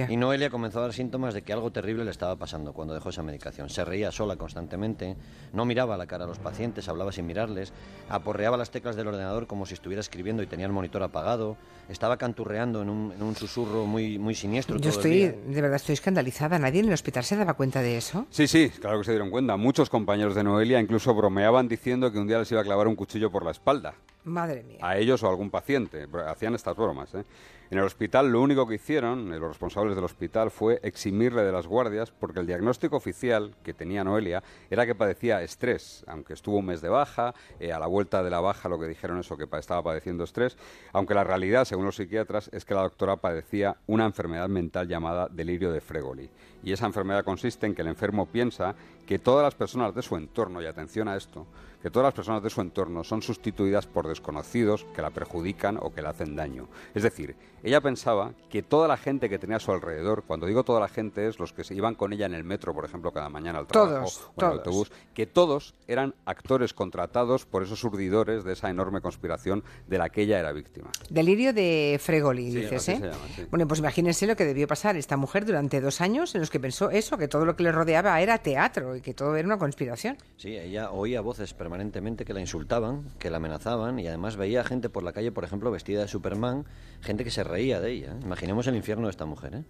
Y 0.09 0.17
Noelia 0.17 0.51
comenzó 0.51 0.79
a 0.79 0.83
dar 0.83 0.93
síntomas 0.93 1.35
de 1.35 1.43
que 1.43 1.53
algo 1.53 1.71
terrible 1.71 2.05
le 2.05 2.11
estaba 2.11 2.37
pasando 2.37 2.73
cuando 2.73 2.95
dejó 2.95 3.11
esa 3.11 3.23
medicación. 3.23 3.69
Se 3.69 3.85
reía 3.85 4.11
sola 4.11 4.37
constantemente, 4.37 5.17
no 5.53 5.65
miraba 5.65 5.95
a 5.95 5.99
la 5.99 6.07
cara 6.07 6.25
a 6.25 6.27
los 6.27 6.39
pacientes, 6.39 6.89
hablaba 6.89 7.13
sin 7.13 7.27
mirarles, 7.27 7.73
aporreaba 8.09 8.57
las 8.61 8.71
teclas 8.71 8.95
del 8.95 9.09
ordenador 9.09 9.47
como 9.47 9.67
si 9.67 9.75
estuviera 9.75 10.01
escribiendo 10.01 10.43
y 10.43 10.47
tenía 10.47 10.67
el 10.67 10.73
monitor 10.73 11.03
apagado, 11.03 11.57
estaba 11.89 12.17
canturreando 12.17 12.83
en 12.83 12.89
un, 12.89 13.37
susurro 13.37 13.87
muy, 13.87 14.19
muy 14.19 14.35
siniestro. 14.35 14.77
Yo 14.79 14.91
estoy, 14.91 15.29
de 15.29 15.61
verdad, 15.61 15.77
estoy 15.77 15.95
escandalizada. 15.95 16.59
¿Nadie 16.59 16.81
en 16.81 16.87
el 16.87 16.93
hospital 16.93 17.25
se 17.25 17.37
daba 17.37 17.55
cuenta 17.55 17.83
de 17.83 17.97
eso? 17.97 18.27
Sí, 18.31 18.47
sí, 18.47 18.71
claro 18.81 18.99
que 18.99 19.05
se 19.05 19.11
dieron 19.13 19.31
cuenta. 19.31 19.57
Muchos 19.57 19.91
compañeros 19.91 20.35
de 20.35 20.45
Noelia 20.45 20.79
incluso 20.79 21.15
bromeaban 21.15 21.67
diciendo 21.69 22.13
que 22.13 22.19
un 22.19 22.29
día 22.29 22.39
les 22.39 22.53
iba 22.53 22.61
a 22.61 22.65
clavar 22.65 22.87
un 22.87 22.95
cuchillo 22.95 23.31
por 23.31 23.45
la 23.45 23.51
espalda. 23.51 23.95
Madre 24.25 24.63
mía. 24.63 24.79
A 24.83 24.99
ellos 24.99 25.23
o 25.23 25.27
a 25.27 25.31
algún 25.31 25.51
paciente. 25.51 26.07
Hacían 26.29 26.55
estas 26.55 26.77
bromas. 26.77 27.15
¿eh? 27.15 27.25
En 27.71 27.79
el 27.79 27.85
hospital 27.85 28.33
lo 28.33 28.43
único 28.43 28.67
que 28.67 28.75
hicieron, 28.75 29.33
eh, 29.33 29.39
los 29.39 29.51
responsables 29.51 29.95
del 29.95 30.05
hospital, 30.05 30.51
fue 30.51 30.81
eximirle 30.83 31.45
de 31.45 31.53
las 31.53 31.69
guardias 31.69 32.11
porque 32.11 32.41
el 32.41 32.47
diagnóstico 32.47 32.97
oficial 32.97 33.55
que 33.63 33.75
tenía 33.75 34.03
Noelia 34.03 34.43
era 34.71 34.87
que 34.87 34.97
padecía 34.97 35.41
estrés, 35.41 36.05
aunque 36.09 36.35
estuvo 36.35 36.59
un 36.59 36.67
mes 36.67 36.81
de 36.81 36.89
baja, 36.89 37.33
eh, 37.61 37.73
a 37.73 37.79
la 37.79 37.87
vuelta 37.87 38.25
de 38.25 38.31
la 38.31 38.41
baja 38.41 38.69
lo 38.69 38.81
que 38.81 38.89
dijeron 38.89 39.21
eso, 39.21 39.37
que 39.37 39.47
estaba 39.57 39.85
padeciendo 39.85 40.25
estrés, 40.25 40.59
aunque 40.93 41.15
la 41.15 41.23
realidad, 41.23 41.65
según 41.65 41.85
los 41.85 41.95
psiquiatras, 41.95 42.51
es 42.53 42.65
que 42.65 42.75
la 42.75 42.83
doctora 42.83 43.15
padecía 43.15 43.77
una 43.87 44.05
enfermedad 44.05 44.49
mental 44.49 44.89
llamada 44.89 45.29
delirio 45.31 45.71
de 45.71 45.81
Fregoli. 45.81 46.29
Y 46.65 46.73
esa 46.73 46.87
enfermedad 46.87 47.25
consiste 47.25 47.67
en 47.67 47.77
que 47.77 47.83
el 47.83 47.89
enfermo 47.89 48.27
piensa 48.27 48.75
que 49.11 49.19
todas 49.19 49.43
las 49.43 49.57
personas 49.57 49.93
de 49.93 50.03
su 50.03 50.15
entorno, 50.15 50.63
y 50.63 50.67
atención 50.67 51.09
a 51.09 51.17
esto, 51.17 51.45
que 51.83 51.91
todas 51.91 52.07
las 52.07 52.15
personas 52.15 52.45
de 52.45 52.51
su 52.51 52.61
entorno 52.61 53.03
son 53.03 53.23
sustituidas 53.23 53.89
por 53.89 54.07
desconocidos 54.07 54.87
que 54.95 55.03
la 55.03 55.11
perjudican 55.11 55.79
o 55.81 55.93
que 55.93 56.01
le 56.01 56.09
hacen 56.09 56.37
daño. 56.37 56.69
Es 56.95 57.03
decir, 57.03 57.35
ella 57.63 57.81
pensaba 57.81 58.33
que 58.49 58.63
toda 58.63 58.87
la 58.89 58.97
gente 58.97 59.29
que 59.29 59.39
tenía 59.39 59.57
a 59.57 59.61
su 59.61 59.73
alrededor, 59.73 60.25
cuando 60.27 60.47
digo 60.47 60.63
toda 60.63 60.81
la 60.81 60.89
gente 60.89 61.27
es 61.27 61.39
los 61.39 61.53
que 61.53 61.65
se 61.65 61.75
iban 61.75 61.95
con 61.95 62.13
ella 62.13 62.27
en 62.27 62.35
el 62.35 62.45
metro, 62.45 62.73
por 62.75 62.85
ejemplo, 62.85 63.13
cada 63.13 63.29
mañana 63.29 63.59
al 63.59 63.67
trabajo 63.67 64.33
o 64.35 64.41
en 64.41 64.47
el 64.47 64.59
autobús, 64.59 64.93
que 65.15 65.27
todos 65.27 65.75
eran 65.89 66.15
actores 66.25 66.73
contratados 66.73 67.47
por 67.47 67.63
esos 67.63 67.83
urdidores 67.85 68.45
de 68.45 68.53
esa 68.53 68.71
enorme 68.71 69.01
conspiración 69.01 69.65
de 69.89 69.99
la 69.99 70.09
que 70.09 70.23
ella 70.23 70.39
era 70.39 70.53
víctima. 70.53 70.91
Delirio 71.09 71.53
de 71.53 71.99
Fregoli, 72.01 72.51
dices, 72.51 72.89
¿eh? 72.89 73.11
Bueno, 73.51 73.67
pues 73.67 73.81
imagínense 73.81 74.27
lo 74.27 74.37
que 74.37 74.45
debió 74.45 74.67
pasar 74.67 74.97
esta 74.97 75.17
mujer 75.17 75.45
durante 75.45 75.81
dos 75.81 76.01
años 76.01 76.35
en 76.35 76.41
los 76.41 76.51
que 76.51 76.61
pensó 76.61 76.91
eso, 76.91 77.19
que 77.19 77.29
todo 77.29 77.45
lo 77.45 77.57
que 77.57 77.63
le 77.63 77.73
rodeaba 77.73 78.21
era 78.21 78.39
teatro 78.39 79.00
que 79.01 79.15
todo 79.15 79.37
era 79.37 79.47
una 79.47 79.59
conspiración. 79.59 80.17
Sí, 80.37 80.57
ella 80.57 80.91
oía 80.91 81.21
voces 81.21 81.55
permanentemente 81.55 82.25
que 82.25 82.35
la 82.35 82.41
insultaban, 82.41 83.05
que 83.19 83.31
la 83.31 83.39
amenazaban 83.39 83.99
y 83.99 84.07
además 84.07 84.37
veía 84.37 84.65
gente 84.65 84.89
por 84.89 85.03
la 85.03 85.13
calle, 85.13 85.33
por 85.33 85.45
ejemplo, 85.45 85.71
vestida 85.71 86.01
de 86.03 86.09
Superman, 86.09 86.65
gente 87.01 87.25
que 87.25 87.31
se 87.31 87.45
reía 87.45 87.81
de 87.81 87.93
ella. 87.93 88.17
Imaginemos 88.23 88.67
el 88.67 88.77
infierno 88.77 89.07
de 89.07 89.11
esta 89.11 89.27
mujer. 89.27 89.55
¿eh? 89.55 89.65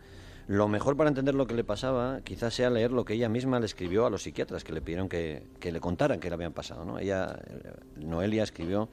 Lo 0.46 0.68
mejor 0.68 0.96
para 0.96 1.08
entender 1.08 1.34
lo 1.34 1.46
que 1.46 1.54
le 1.54 1.64
pasaba 1.64 2.20
quizás 2.22 2.54
sea 2.54 2.70
leer 2.70 2.90
lo 2.92 3.04
que 3.04 3.14
ella 3.14 3.28
misma 3.28 3.60
le 3.60 3.66
escribió 3.66 4.06
a 4.06 4.10
los 4.10 4.22
psiquiatras 4.22 4.64
que 4.64 4.72
le 4.72 4.80
pidieron 4.80 5.08
que, 5.08 5.44
que 5.58 5.72
le 5.72 5.80
contaran 5.80 6.20
qué 6.20 6.28
le 6.28 6.34
habían 6.34 6.52
pasado. 6.52 6.84
¿no? 6.84 6.98
Ella, 6.98 7.38
eh, 7.46 7.72
Noelia, 7.96 8.42
escribió, 8.42 8.88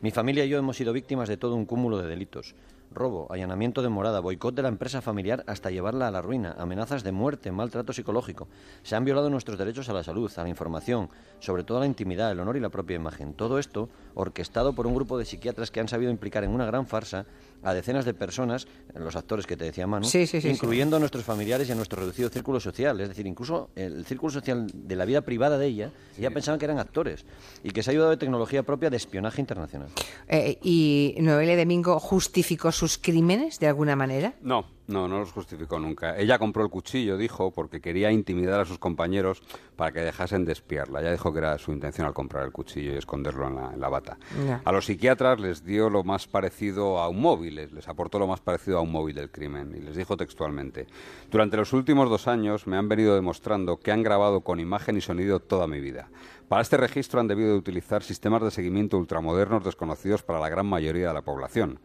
mi 0.00 0.10
familia 0.10 0.44
y 0.44 0.48
yo 0.48 0.58
hemos 0.58 0.76
sido 0.76 0.92
víctimas 0.92 1.28
de 1.28 1.36
todo 1.36 1.54
un 1.54 1.66
cúmulo 1.66 1.98
de 1.98 2.08
delitos 2.08 2.54
robo, 2.94 3.26
allanamiento 3.30 3.82
de 3.82 3.88
morada, 3.88 4.20
boicot 4.20 4.54
de 4.54 4.62
la 4.62 4.68
empresa 4.68 5.00
familiar 5.00 5.44
hasta 5.46 5.70
llevarla 5.70 6.08
a 6.08 6.10
la 6.10 6.22
ruina, 6.22 6.54
amenazas 6.58 7.02
de 7.02 7.12
muerte, 7.12 7.52
maltrato 7.52 7.92
psicológico. 7.92 8.48
Se 8.82 8.96
han 8.96 9.04
violado 9.04 9.30
nuestros 9.30 9.58
derechos 9.58 9.88
a 9.88 9.92
la 9.92 10.02
salud, 10.02 10.30
a 10.36 10.42
la 10.42 10.48
información, 10.48 11.08
sobre 11.40 11.64
todo 11.64 11.78
a 11.78 11.80
la 11.80 11.86
intimidad, 11.86 12.30
el 12.30 12.40
honor 12.40 12.56
y 12.56 12.60
la 12.60 12.68
propia 12.68 12.96
imagen. 12.96 13.34
Todo 13.34 13.58
esto 13.58 13.88
orquestado 14.14 14.74
por 14.74 14.86
un 14.86 14.94
grupo 14.94 15.18
de 15.18 15.24
psiquiatras 15.24 15.70
que 15.70 15.80
han 15.80 15.88
sabido 15.88 16.10
implicar 16.10 16.44
en 16.44 16.50
una 16.50 16.66
gran 16.66 16.86
farsa 16.86 17.26
a 17.62 17.74
decenas 17.74 18.04
de 18.04 18.14
personas, 18.14 18.66
los 18.94 19.14
actores 19.16 19.46
que 19.46 19.56
te 19.56 19.64
decía 19.64 19.86
Manu, 19.86 20.08
incluyendo 20.44 20.96
a 20.96 20.98
nuestros 20.98 21.24
familiares 21.24 21.68
y 21.68 21.72
a 21.72 21.74
nuestro 21.74 22.00
reducido 22.00 22.28
círculo 22.28 22.60
social. 22.60 23.00
Es 23.00 23.08
decir, 23.08 23.26
incluso 23.26 23.70
el 23.76 24.04
círculo 24.04 24.32
social 24.32 24.66
de 24.72 24.96
la 24.96 25.04
vida 25.04 25.20
privada 25.20 25.58
de 25.58 25.66
ella, 25.66 25.90
ya 26.18 26.30
pensaban 26.30 26.58
que 26.58 26.64
eran 26.64 26.78
actores 26.78 27.24
y 27.62 27.70
que 27.70 27.82
se 27.82 27.90
ha 27.90 27.92
ayudado 27.92 28.10
de 28.10 28.16
tecnología 28.16 28.62
propia 28.62 28.90
de 28.90 28.96
espionaje 28.96 29.40
internacional. 29.40 29.88
Eh, 30.28 30.58
¿Y 30.62 31.16
Noelia 31.20 31.56
Domingo 31.56 32.00
justificó 32.00 32.72
sus 32.82 32.98
crímenes 32.98 33.60
de 33.60 33.68
alguna 33.68 33.94
manera? 33.94 34.34
No, 34.42 34.66
No, 34.88 35.06
no 35.06 35.20
los 35.20 35.30
justificó 35.30 35.78
nunca. 35.78 36.18
Ella 36.18 36.40
compró 36.40 36.64
el 36.64 36.68
cuchillo, 36.68 37.16
dijo, 37.16 37.52
porque 37.52 37.80
quería 37.80 38.10
intimidar 38.10 38.58
a 38.58 38.64
sus 38.64 38.80
compañeros 38.80 39.40
para 39.76 39.92
que 39.92 40.00
dejasen 40.00 40.44
de 40.44 40.50
espiarla. 40.50 41.00
Ella 41.00 41.12
dijo 41.12 41.32
que 41.32 41.38
era 41.38 41.56
su 41.58 41.70
intención 41.70 42.08
al 42.08 42.12
comprar 42.12 42.44
el 42.44 42.50
cuchillo 42.50 42.92
y 42.92 42.96
esconderlo 42.96 43.46
en 43.46 43.80
la, 43.80 43.88
bata. 43.88 44.18
A 44.64 44.72
los 44.72 44.86
psiquiatras 44.86 45.38
les 45.38 45.64
dio 45.64 45.90
lo 45.90 46.02
más 46.02 46.26
parecido 46.26 46.98
a 46.98 47.08
un 47.08 47.20
móvil, 47.20 47.54
les 47.54 47.86
aportó 47.86 48.18
lo 48.18 48.26
más 48.26 48.40
parecido 48.40 48.78
a 48.78 48.80
un 48.80 48.90
móvil 48.90 49.14
del 49.14 49.30
crimen 49.30 49.72
y 49.76 49.80
les 49.80 49.94
dijo 49.94 50.16
textualmente, 50.16 50.88
durante 51.30 51.56
los 51.56 51.72
últimos 51.72 52.10
dos 52.10 52.26
años 52.26 52.66
me 52.66 52.76
han 52.76 52.88
venido 52.88 53.14
demostrando 53.14 53.78
que 53.78 53.92
han 53.92 54.02
grabado 54.02 54.40
con 54.40 54.58
imagen 54.58 54.96
y 54.96 55.00
sonido 55.00 55.38
toda 55.38 55.68
mi 55.68 55.78
vida. 55.78 56.08
Para 56.48 56.62
este 56.62 56.76
registro 56.76 57.20
han 57.20 57.28
debido 57.28 57.50
de 57.52 57.58
utilizar 57.58 58.02
sistemas 58.02 58.42
de 58.42 58.50
seguimiento 58.50 58.98
ultramodernos 58.98 59.64
desconocidos 59.64 60.24
para 60.24 60.40
la 60.40 60.48
gran 60.48 60.66
mayoría 60.66 61.08
de 61.08 61.14
la 61.14 61.22
población. 61.22 61.78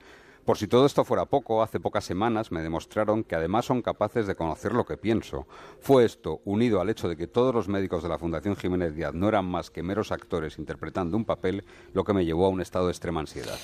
Por 0.48 0.58
si 0.58 0.70
todo 0.70 0.86
esto 0.86 1.04
fuera 1.04 1.26
poco, 1.26 1.62
hace 1.62 1.78
pocas 1.78 2.06
semanas 2.06 2.54
me 2.54 2.62
demostraron 2.62 3.26
que 3.26 3.36
además 3.36 3.66
son 3.66 3.82
capaces 3.82 4.28
de 4.28 4.36
conocer 4.36 4.72
lo 4.72 4.86
que 4.86 4.96
pienso. 4.96 5.46
Fue 5.82 6.06
esto, 6.06 6.40
unido 6.46 6.80
al 6.80 6.90
hecho 6.90 7.10
de 7.10 7.18
que 7.18 7.28
todos 7.28 7.54
los 7.54 7.68
médicos 7.68 8.02
de 8.02 8.08
la 8.08 8.18
Fundación 8.18 8.56
Jiménez 8.56 8.96
Díaz 8.96 9.14
no 9.14 9.28
eran 9.28 9.44
más 9.44 9.70
que 9.70 9.84
meros 9.84 10.14
actores 10.14 10.58
interpretando 10.58 11.18
un 11.18 11.26
papel, 11.26 11.66
lo 11.92 12.06
que 12.06 12.14
me 12.14 12.24
llevó 12.24 12.46
a 12.46 12.50
un 12.50 12.62
estado 12.62 12.86
de 12.86 12.94
extrema 12.94 13.20
ansiedad. 13.20 13.58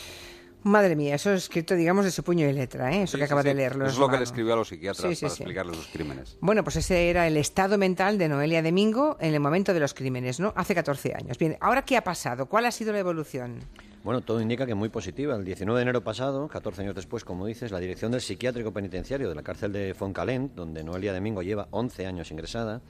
Madre 0.64 0.98
mía, 0.98 1.16
eso 1.16 1.32
es 1.32 1.44
escrito, 1.44 1.74
digamos, 1.74 2.04
de 2.04 2.12
su 2.12 2.22
puño 2.22 2.50
y 2.50 2.52
letra, 2.52 2.94
¿eh? 2.94 3.04
eso 3.04 3.18
que 3.18 3.24
acaba 3.24 3.44
de 3.44 3.54
leerlo. 3.54 3.86
Eso 3.86 3.94
es 3.94 4.00
lo 4.00 4.10
que 4.10 4.18
le 4.18 4.24
escribió 4.26 4.52
a 4.52 4.58
los 4.58 4.68
psiquiatras 4.68 5.18
para 5.22 5.34
explicarles 5.34 5.78
sus 5.78 5.88
crímenes. 5.88 6.38
Bueno, 6.42 6.66
pues 6.66 6.76
ese 6.76 7.10
era 7.10 7.28
el 7.28 7.38
estado 7.38 7.78
mental 7.78 8.18
de 8.18 8.28
Noelia 8.28 8.62
Domingo 8.62 9.16
en 9.22 9.34
el 9.34 9.40
momento 9.40 9.74
de 9.74 9.80
los 9.80 9.94
crímenes, 9.94 10.42
¿no? 10.42 10.52
Hace 10.58 10.76
14 10.76 11.14
años. 11.16 11.38
Bien, 11.38 11.56
¿ahora 11.62 11.84
qué 11.84 11.96
ha 11.96 12.04
pasado? 12.04 12.48
¿Cuál 12.48 12.66
ha 12.66 12.72
sido 12.72 12.92
la 12.92 13.00
evolución? 13.00 13.62
Bueno, 14.04 14.20
todo 14.20 14.42
indica 14.42 14.66
que 14.66 14.76
muy 14.76 14.90
positiva. 14.90 15.34
El 15.38 15.46
19 15.46 15.78
de 15.78 15.82
enero 15.82 16.04
pasado, 16.04 16.50
14 16.50 16.82
años 16.82 16.94
después, 16.94 17.24
como 17.24 17.46
dices, 17.46 17.72
la 17.72 17.80
dirección 17.80 18.12
del 18.12 18.20
psiquiátrico 18.20 18.74
penitenciario 18.74 19.30
de 19.30 19.36
la 19.36 19.44
cárcel 19.44 19.72
de 19.72 19.94
Foncalent, 19.94 20.54
donde 20.56 20.84
Noelia 20.84 21.14
Domingo 21.14 21.42
lleva 21.42 21.70
11 21.72 22.06
años 22.06 22.30
ingresada, 22.30 22.82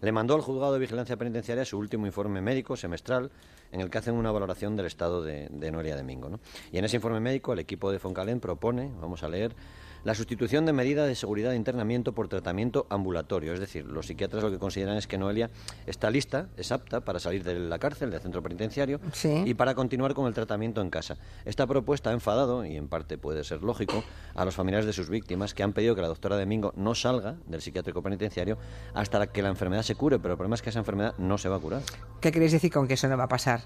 le 0.00 0.12
mandó 0.12 0.36
al 0.36 0.42
juzgado 0.42 0.72
de 0.72 0.78
vigilancia 0.78 1.16
penitenciaria 1.16 1.64
su 1.64 1.76
último 1.76 2.06
informe 2.06 2.40
médico 2.40 2.76
semestral 2.76 3.32
en 3.72 3.80
el 3.80 3.90
que 3.90 3.98
hacen 3.98 4.14
una 4.14 4.30
valoración 4.30 4.76
del 4.76 4.86
estado 4.86 5.24
de, 5.24 5.48
Noelia 5.72 5.96
Domingo. 5.96 6.38
Y 6.70 6.78
en 6.78 6.84
ese 6.84 6.98
informe 6.98 7.18
médico 7.18 7.52
el 7.52 7.58
equipo 7.58 7.90
de 7.90 7.98
Foncalent 7.98 8.40
propone, 8.40 8.92
vamos 9.00 9.24
a 9.24 9.28
leer, 9.28 9.56
la 10.04 10.14
sustitución 10.14 10.66
de 10.66 10.72
medida 10.72 11.06
de 11.06 11.14
seguridad 11.14 11.50
de 11.50 11.56
internamiento 11.56 12.12
por 12.12 12.28
tratamiento 12.28 12.86
ambulatorio. 12.90 13.52
Es 13.52 13.60
decir, 13.60 13.86
los 13.86 14.06
psiquiatras 14.06 14.42
lo 14.42 14.50
que 14.50 14.58
consideran 14.58 14.96
es 14.96 15.06
que 15.06 15.18
Noelia 15.18 15.50
está 15.86 16.10
lista, 16.10 16.48
es 16.56 16.72
apta 16.72 17.00
para 17.00 17.20
salir 17.20 17.44
de 17.44 17.58
la 17.58 17.78
cárcel, 17.78 18.10
del 18.10 18.20
centro 18.20 18.42
penitenciario, 18.42 19.00
y 19.44 19.54
para 19.54 19.74
continuar 19.74 20.14
con 20.14 20.26
el 20.26 20.34
tratamiento 20.34 20.80
en 20.80 20.90
casa. 20.90 21.16
Esta 21.44 21.66
propuesta 21.66 22.10
ha 22.10 22.12
enfadado, 22.12 22.64
y 22.64 22.76
en 22.76 22.88
parte 22.88 23.18
puede 23.18 23.44
ser 23.44 23.62
lógico, 23.62 24.02
a 24.34 24.44
los 24.44 24.54
familiares 24.54 24.86
de 24.86 24.92
sus 24.92 25.08
víctimas 25.08 25.54
que 25.54 25.62
han 25.62 25.72
pedido 25.72 25.94
que 25.94 26.02
la 26.02 26.08
doctora 26.08 26.38
Domingo 26.38 26.72
no 26.76 26.94
salga 26.94 27.36
del 27.46 27.60
psiquiátrico 27.60 28.02
penitenciario 28.02 28.58
hasta 28.94 29.26
que 29.26 29.42
la 29.42 29.48
enfermedad 29.48 29.82
se 29.82 29.94
cure, 29.94 30.18
pero 30.18 30.34
el 30.34 30.38
problema 30.38 30.54
es 30.54 30.62
que 30.62 30.70
esa 30.70 30.78
enfermedad 30.78 31.14
no 31.18 31.38
se 31.38 31.48
va 31.48 31.56
a 31.56 31.60
curar. 31.60 31.82
¿Qué 32.20 32.32
queréis 32.32 32.52
decir 32.52 32.72
con 32.72 32.88
que 32.88 32.94
eso 32.94 33.08
no 33.08 33.16
va 33.16 33.24
a 33.24 33.28
pasar? 33.28 33.62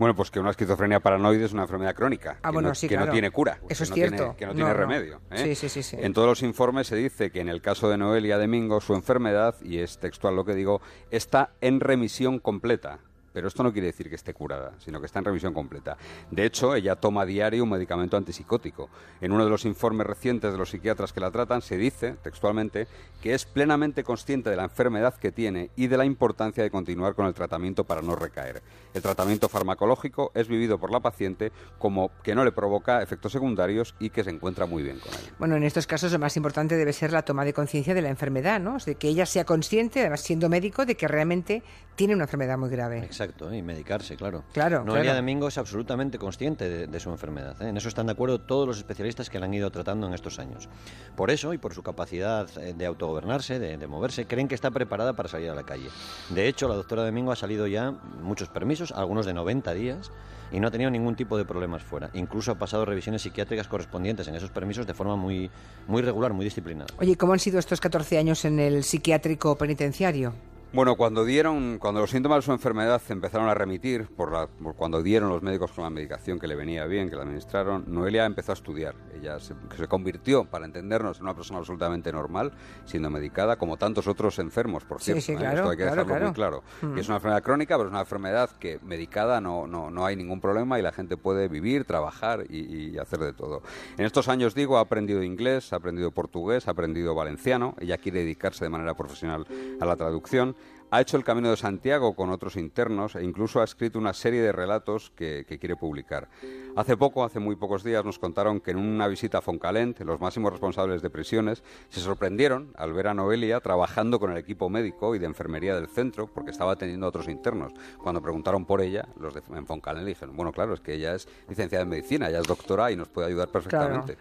Bueno, 0.00 0.14
pues 0.14 0.30
que 0.30 0.40
una 0.40 0.48
esquizofrenia 0.48 0.98
paranoide 1.00 1.44
es 1.44 1.52
una 1.52 1.64
enfermedad 1.64 1.94
crónica, 1.94 2.38
ah, 2.42 2.50
que, 2.50 2.62
no, 2.62 2.72
que 2.72 2.96
no 2.96 3.10
tiene 3.10 3.30
cura, 3.30 3.60
eso 3.68 3.84
es 3.84 3.92
cierto. 3.92 4.34
que 4.34 4.46
no, 4.46 4.54
tiene 4.54 4.72
remedio. 4.72 5.20
¿eh? 5.30 5.54
Sí, 5.54 5.68
sí, 5.68 5.96
en 5.98 6.14
todos 6.14 6.26
los 6.26 6.42
informes 6.42 6.86
se 6.86 6.96
dice 6.96 7.30
que 7.30 7.42
en 7.42 7.50
el 7.50 7.60
caso 7.60 7.90
de 7.90 7.98
Noelia 7.98 8.38
Domingo 8.38 8.80
su 8.80 8.94
enfermedad, 8.94 9.56
y 9.60 9.80
es 9.80 9.98
textual 9.98 10.36
lo 10.36 10.46
que 10.46 10.54
digo, 10.54 10.80
está 11.10 11.50
en 11.60 11.80
remisión 11.80 12.38
completa. 12.38 13.00
Pero 13.32 13.48
esto 13.48 13.62
no 13.62 13.72
quiere 13.72 13.86
decir 13.86 14.08
que 14.08 14.16
esté 14.16 14.34
curada, 14.34 14.72
sino 14.78 15.00
que 15.00 15.06
está 15.06 15.18
en 15.20 15.24
remisión 15.26 15.54
completa. 15.54 15.96
De 16.30 16.44
hecho, 16.44 16.74
ella 16.74 16.96
toma 16.96 17.22
a 17.22 17.26
diario 17.26 17.64
un 17.64 17.70
medicamento 17.70 18.16
antipsicótico. 18.16 18.88
En 19.20 19.32
uno 19.32 19.44
de 19.44 19.50
los 19.50 19.64
informes 19.64 20.06
recientes 20.06 20.52
de 20.52 20.58
los 20.58 20.70
psiquiatras 20.70 21.12
que 21.12 21.20
la 21.20 21.30
tratan 21.30 21.62
se 21.62 21.76
dice, 21.76 22.16
textualmente, 22.22 22.88
que 23.22 23.34
es 23.34 23.44
plenamente 23.44 24.02
consciente 24.02 24.50
de 24.50 24.56
la 24.56 24.64
enfermedad 24.64 25.14
que 25.14 25.32
tiene 25.32 25.70
y 25.76 25.86
de 25.86 25.96
la 25.96 26.04
importancia 26.04 26.62
de 26.62 26.70
continuar 26.70 27.14
con 27.14 27.26
el 27.26 27.34
tratamiento 27.34 27.84
para 27.84 28.02
no 28.02 28.16
recaer. 28.16 28.62
El 28.94 29.02
tratamiento 29.02 29.48
farmacológico 29.48 30.32
es 30.34 30.48
vivido 30.48 30.78
por 30.78 30.90
la 30.90 31.00
paciente 31.00 31.52
como 31.78 32.10
que 32.22 32.34
no 32.34 32.44
le 32.44 32.52
provoca 32.52 33.02
efectos 33.02 33.32
secundarios 33.32 33.94
y 34.00 34.10
que 34.10 34.24
se 34.24 34.30
encuentra 34.30 34.66
muy 34.66 34.82
bien 34.82 34.98
con 34.98 35.12
él. 35.14 35.20
Bueno, 35.38 35.56
en 35.56 35.62
estos 35.62 35.86
casos 35.86 36.12
lo 36.12 36.18
más 36.18 36.36
importante 36.36 36.76
debe 36.76 36.92
ser 36.92 37.12
la 37.12 37.22
toma 37.22 37.44
de 37.44 37.52
conciencia 37.52 37.94
de 37.94 38.02
la 38.02 38.08
enfermedad, 38.08 38.60
¿no? 38.60 38.78
de 38.78 38.94
que 38.94 39.08
ella 39.08 39.26
sea 39.26 39.44
consciente, 39.44 40.00
además 40.00 40.20
siendo 40.20 40.48
médico, 40.48 40.86
de 40.86 40.96
que 40.96 41.06
realmente 41.06 41.62
tiene 41.96 42.14
una 42.14 42.24
enfermedad 42.24 42.56
muy 42.56 42.70
grave. 42.70 42.98
Exacto, 42.98 43.19
¿eh? 43.24 43.56
y 43.56 43.62
medicarse, 43.62 44.16
claro. 44.16 44.44
Claro. 44.52 44.84
Noelia 44.84 45.14
Domingo 45.14 45.48
es 45.48 45.58
absolutamente 45.58 46.18
consciente 46.18 46.86
de, 46.86 47.00
su 47.00 47.10
enfermedad. 47.10 47.60
¿eh? 47.62 47.68
En 47.68 47.76
eso 47.76 47.88
están 47.88 48.06
de 48.06 48.12
acuerdo 48.12 48.40
todos 48.40 48.66
los 48.66 48.78
especialistas 48.78 49.30
que 49.30 49.38
la 49.38 49.46
han 49.46 49.54
ido 49.54 49.70
tratando 49.70 50.06
en 50.06 50.14
estos 50.14 50.38
años. 50.38 50.68
Por 51.16 51.30
eso 51.30 51.52
y 51.52 51.58
por 51.58 51.74
su 51.74 51.82
capacidad 51.82 52.48
eh, 52.58 52.74
de 52.74 52.86
autogobernarse, 52.86 53.58
de, 53.58 53.86
moverse, 53.86 54.26
creen 54.26 54.48
que 54.48 54.54
está 54.54 54.70
preparada 54.70 55.14
para 55.14 55.28
salir 55.28 55.50
a 55.50 55.54
la 55.54 55.64
calle. 55.64 55.88
De 56.30 56.48
hecho, 56.48 56.68
la 56.68 56.74
doctora 56.74 57.04
Domingo 57.04 57.32
ha 57.32 57.36
salido 57.36 57.66
ya 57.66 57.90
muchos 57.90 58.48
permisos, 58.48 58.92
algunos 58.92 59.26
de 59.26 59.34
90 59.34 59.74
días, 59.74 60.10
y 60.52 60.60
no 60.60 60.68
ha 60.68 60.70
tenido 60.70 60.90
ningún 60.90 61.16
tipo 61.16 61.36
de 61.36 61.44
problemas 61.44 61.82
fuera. 61.82 62.10
Incluso 62.14 62.52
ha 62.52 62.58
pasado 62.58 62.84
revisiones 62.84 63.22
psiquiátricas 63.22 63.68
correspondientes 63.68 64.26
en 64.28 64.34
esos 64.34 64.50
permisos 64.50 64.86
de 64.86 64.94
forma 64.94 65.16
muy, 65.16 65.50
muy 65.86 66.02
regular, 66.02 66.32
muy 66.32 66.44
disciplinada. 66.44 66.88
Oye, 66.98 67.16
¿cómo 67.16 67.32
han 67.32 67.38
sido 67.38 67.58
estos 67.58 67.80
14 67.80 68.18
años 68.18 68.44
en 68.44 68.58
el 68.58 68.84
psiquiátrico 68.84 69.56
penitenciario? 69.56 70.34
Bueno, 70.72 70.94
cuando 70.94 71.24
dieron, 71.24 71.78
cuando 71.78 72.00
los 72.00 72.10
síntomas 72.10 72.38
de 72.38 72.42
su 72.42 72.52
enfermedad 72.52 73.02
empezaron 73.08 73.48
a 73.48 73.54
remitir, 73.54 74.06
por, 74.06 74.30
la, 74.30 74.46
cuando 74.76 75.02
dieron 75.02 75.28
los 75.28 75.42
médicos 75.42 75.72
con 75.72 75.82
la 75.82 75.90
medicación 75.90 76.38
que 76.38 76.46
le 76.46 76.54
venía 76.54 76.84
bien, 76.86 77.10
que 77.10 77.16
la 77.16 77.22
administraron, 77.22 77.86
Noelia 77.88 78.24
empezó 78.24 78.52
a 78.52 78.54
estudiar. 78.54 78.94
Ella 79.12 79.40
se, 79.40 79.56
convirtió, 79.88 80.44
para 80.44 80.66
entendernos, 80.66 81.18
en 81.18 81.24
una 81.24 81.34
persona 81.34 81.58
absolutamente 81.58 82.12
normal, 82.12 82.52
siendo 82.84 83.10
medicada, 83.10 83.56
como 83.56 83.78
tantos 83.78 84.06
otros 84.06 84.38
enfermos, 84.38 84.84
por 84.84 85.02
cierto. 85.02 85.22
Sí, 85.22 85.32
sí, 85.32 85.36
claro, 85.36 85.56
Esto 85.56 85.70
hay 85.70 85.76
que 85.76 85.84
dejarlo 85.84 86.14
muy 86.14 86.32
claro. 86.32 86.62
Mm. 86.82 86.98
es 86.98 87.08
una 87.08 87.16
enfermedad 87.16 87.42
crónica, 87.42 87.76
pero 87.76 87.88
es 87.88 87.92
una 87.92 88.02
enfermedad 88.02 88.50
que 88.50 88.78
medicada 88.84 89.40
no, 89.40 89.66
no, 89.66 89.90
no 89.90 90.06
hay 90.06 90.14
ningún 90.14 90.40
problema 90.40 90.78
y 90.78 90.82
la 90.82 90.92
gente 90.92 91.16
puede 91.16 91.48
vivir, 91.48 91.84
trabajar 91.84 92.44
y, 92.48 92.92
y 92.92 92.98
hacer 92.98 93.18
de 93.18 93.32
todo. 93.32 93.62
En 93.98 94.06
estos 94.06 94.28
años, 94.28 94.54
digo, 94.54 94.78
ha 94.78 94.82
aprendido 94.82 95.24
inglés, 95.24 95.72
ha 95.72 95.76
aprendido 95.76 96.12
portugués, 96.12 96.68
ha 96.68 96.70
aprendido 96.70 97.16
valenciano. 97.16 97.74
Ella 97.80 97.98
quiere 97.98 98.20
dedicarse 98.20 98.64
de 98.64 98.68
manera 98.68 98.94
profesional 98.94 99.48
a 99.80 99.84
la 99.84 99.96
traducción 99.96 100.54
ha 100.90 101.00
hecho 101.00 101.16
el 101.16 101.24
Camino 101.24 101.50
de 101.50 101.56
Santiago 101.56 102.14
con 102.14 102.30
otros 102.30 102.56
internos 102.56 103.14
e 103.14 103.22
incluso 103.22 103.60
ha 103.60 103.64
escrito 103.64 103.98
una 103.98 104.12
serie 104.12 104.42
de 104.42 104.52
relatos 104.52 105.12
que, 105.14 105.44
quiere 105.60 105.76
publicar. 105.76 106.28
Hace 106.76 106.96
poco, 106.96 107.24
hace 107.24 107.38
muy 107.38 107.56
pocos 107.56 107.84
días, 107.84 108.04
nos 108.04 108.18
contaron 108.18 108.60
que 108.60 108.70
en 108.70 108.78
una 108.78 109.08
visita 109.08 109.38
a 109.38 109.40
Foncalent, 109.42 110.00
los 110.00 110.20
máximos 110.20 110.52
responsables 110.52 111.02
de 111.02 111.10
prisiones 111.10 111.62
se 111.88 112.00
sorprendieron 112.00 112.72
al 112.76 112.92
ver 112.92 113.08
a 113.08 113.14
Noelia 113.14 113.60
trabajando 113.60 114.18
con 114.18 114.30
el 114.30 114.38
equipo 114.38 114.70
médico 114.70 115.14
y 115.14 115.18
de 115.18 115.26
enfermería 115.26 115.74
del 115.74 115.88
centro 115.88 116.28
porque 116.32 116.50
estaba 116.50 116.72
atendiendo 116.72 117.06
a 117.06 117.08
otros 117.10 117.28
internos. 117.28 117.72
Cuando 117.98 118.22
preguntaron 118.22 118.64
por 118.64 118.80
ella, 118.80 119.08
los 119.18 119.34
de 119.34 119.42
en 119.54 119.66
Foncalent 119.66 120.06
dijeron, 120.06 120.36
bueno, 120.36 120.52
claro, 120.52 120.74
es 120.74 120.80
que 120.80 120.94
ella 120.94 121.14
es 121.14 121.28
licenciada 121.48 121.82
en 121.82 121.90
medicina, 121.90 122.28
ella 122.28 122.40
es 122.40 122.46
doctora 122.46 122.90
y 122.90 122.96
nos 122.96 123.08
puede 123.08 123.28
ayudar 123.28 123.48
perfectamente. 123.48 124.16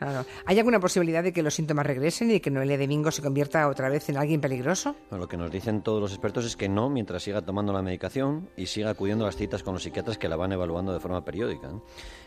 ¿Hay 0.46 0.58
alguna 0.58 0.80
posibilidad 0.80 1.24
de 1.24 1.32
que 1.32 1.44
los 1.44 1.54
síntomas 1.54 1.86
regresen 1.86 2.30
y 2.30 2.34
de 2.34 2.42
que 2.42 2.52
Noelia 2.52 2.78
Domingo 2.78 3.12
se 3.12 3.22
convierta 3.22 3.68
otra 3.68 3.90
vez 3.90 4.10
en 4.10 4.18
alguien 4.18 4.42
peligroso? 4.42 4.96
lo 5.12 5.28
que 5.28 5.38
nos 5.38 5.52
dicen 5.52 5.82
todos 5.82 6.02
los 6.02 6.12
expertos 6.12 6.46
es 6.46 6.56
que 6.60 6.70
no 6.70 6.90
mientras 6.90 7.24
siga 7.24 7.42
tomando 7.42 7.72
la 7.72 7.82
medicación 7.82 8.50
y 8.58 8.66
siga 8.68 8.90
acudiendo 8.92 9.24
a 9.24 9.30
las 9.30 9.38
citas 9.38 9.64
con 9.64 9.74
los 9.74 9.82
psiquiatras 9.82 10.18
que 10.18 10.28
la 10.28 10.36
van 10.36 10.52
evaluando 10.52 10.94
de 10.94 11.00
forma 11.00 11.24
periódica. 11.24 11.70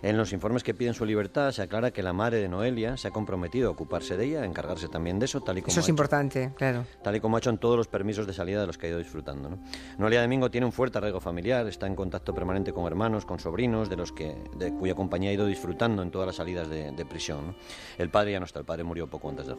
En 0.01 0.17
los 0.17 0.33
informes 0.33 0.65
que 0.65 0.73
piden 0.73 0.95
su 0.95 1.05
libertad 1.05 1.53
se 1.53 1.61
aclara 1.61 1.91
que 1.91 2.03
la 2.03 2.15
madre 2.15 2.39
de 2.39 2.49
Noelia 2.49 2.97
se 2.97 3.09
ha 3.09 3.11
comprometido 3.11 3.69
a 3.69 3.73
ocuparse 3.73 4.17
de 4.17 4.25
ella, 4.25 4.43
a 4.43 4.47
encargarse 4.47 4.89
también 4.89 5.19
de 5.19 5.27
eso, 5.27 5.43
tal 5.43 5.59
y 5.59 5.61
como 5.61 5.71
Eso 5.71 5.81
es 5.81 5.89
importante, 5.91 6.51
claro. 6.57 6.87
Tal 7.03 7.15
y 7.15 7.21
como 7.21 7.37
ha 7.37 7.41
hecho 7.41 7.51
en 7.51 7.59
todos 7.59 7.77
los 7.77 7.89
permisos 7.89 8.27
de 8.27 8.33
salida 8.33 8.63
de 8.63 8.67
los 8.67 8.79
que 8.79 8.87
ha 8.87 8.89
ido 8.89 8.99
disfrutando. 8.99 9.51
¿no? 9.51 9.59
Noelia 9.99 10.23
Domingo 10.23 10.51
tiene 10.51 10.65
un 10.65 10.73
fuerte 10.73 10.97
arraigo 10.97 11.21
familiar, 11.21 11.69
está 11.69 11.87
en 11.87 11.95
contacto 11.95 12.33
permanente 12.35 12.73
con 12.73 12.87
hermanos, 12.87 13.27
con 13.27 13.39
sobrinos, 13.39 13.91
de 13.91 13.97
los 13.97 14.13
que 14.13 14.35
de 14.57 14.73
cuya 14.73 14.95
compañía 14.95 15.29
ha 15.29 15.35
ido 15.35 15.47
disfrutando 15.47 16.03
en 16.03 16.11
todas 16.11 16.27
las 16.27 16.37
salidas 16.37 16.71
de, 16.71 17.03
prisión. 17.05 17.55
El 17.99 18.09
padre 18.09 18.33
ya 18.33 18.41
no 18.41 18.47
está, 18.47 18.61
el 18.61 18.65
padre 18.65 18.85
murió 18.85 19.09
poco 19.11 19.29
antes 19.29 19.47
de. 19.47 19.57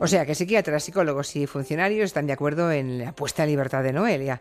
O 0.00 0.08
sea 0.08 0.26
que 0.26 0.34
psiquiatras, 0.34 0.82
psicólogos 0.82 1.36
y 1.36 1.46
funcionarios 1.46 2.06
están 2.06 2.26
de 2.26 2.32
acuerdo 2.32 2.72
en 2.72 2.98
la 2.98 3.12
puesta 3.12 3.44
a 3.44 3.46
libertad 3.46 3.84
de 3.84 3.92
Noelia. 3.92 4.15
Ofelia. 4.16 4.40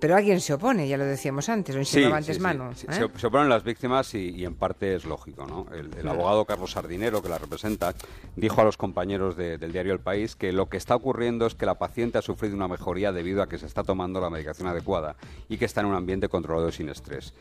Pero 0.00 0.16
alguien 0.16 0.40
se 0.40 0.54
opone, 0.54 0.88
ya 0.88 0.96
lo 0.96 1.04
decíamos 1.04 1.48
antes, 1.50 1.76
o 1.76 1.84
sí, 1.84 2.02
antes 2.04 2.40
manos. 2.40 2.84
¿eh? 2.84 3.08
Se, 3.16 3.26
oponen 3.26 3.50
las 3.50 3.62
víctimas 3.62 4.14
y, 4.14 4.44
en 4.44 4.54
parte 4.54 4.94
es 4.94 5.04
lógico. 5.04 5.46
¿no? 5.46 5.66
El, 5.74 6.08
abogado 6.08 6.46
Carlos 6.46 6.70
Sardinero, 6.72 7.22
que 7.22 7.28
la 7.28 7.36
representa, 7.36 7.94
dijo 8.34 8.62
a 8.62 8.64
los 8.64 8.78
compañeros 8.78 9.36
del 9.36 9.72
diario 9.72 9.92
El 9.92 10.00
País 10.00 10.36
que 10.36 10.52
lo 10.52 10.70
que 10.70 10.78
está 10.78 10.96
ocurriendo 10.96 11.46
es 11.46 11.54
que 11.54 11.66
la 11.66 11.78
paciente 11.78 12.16
ha 12.16 12.22
sufrido 12.22 12.56
una 12.56 12.66
mejoría 12.66 13.12
debido 13.12 13.42
a 13.42 13.48
que 13.48 13.58
se 13.58 13.66
está 13.66 13.84
tomando 13.84 14.20
la 14.20 14.30
medicación 14.30 14.68
adecuada 14.68 15.16
y 15.48 15.58
que 15.58 15.66
está 15.66 15.82
en 15.82 15.88
un 15.88 15.94
ambiente 15.94 16.28
controlado 16.28 16.70
y 16.70 16.72
sin 16.72 16.88
estrés. 16.88 17.34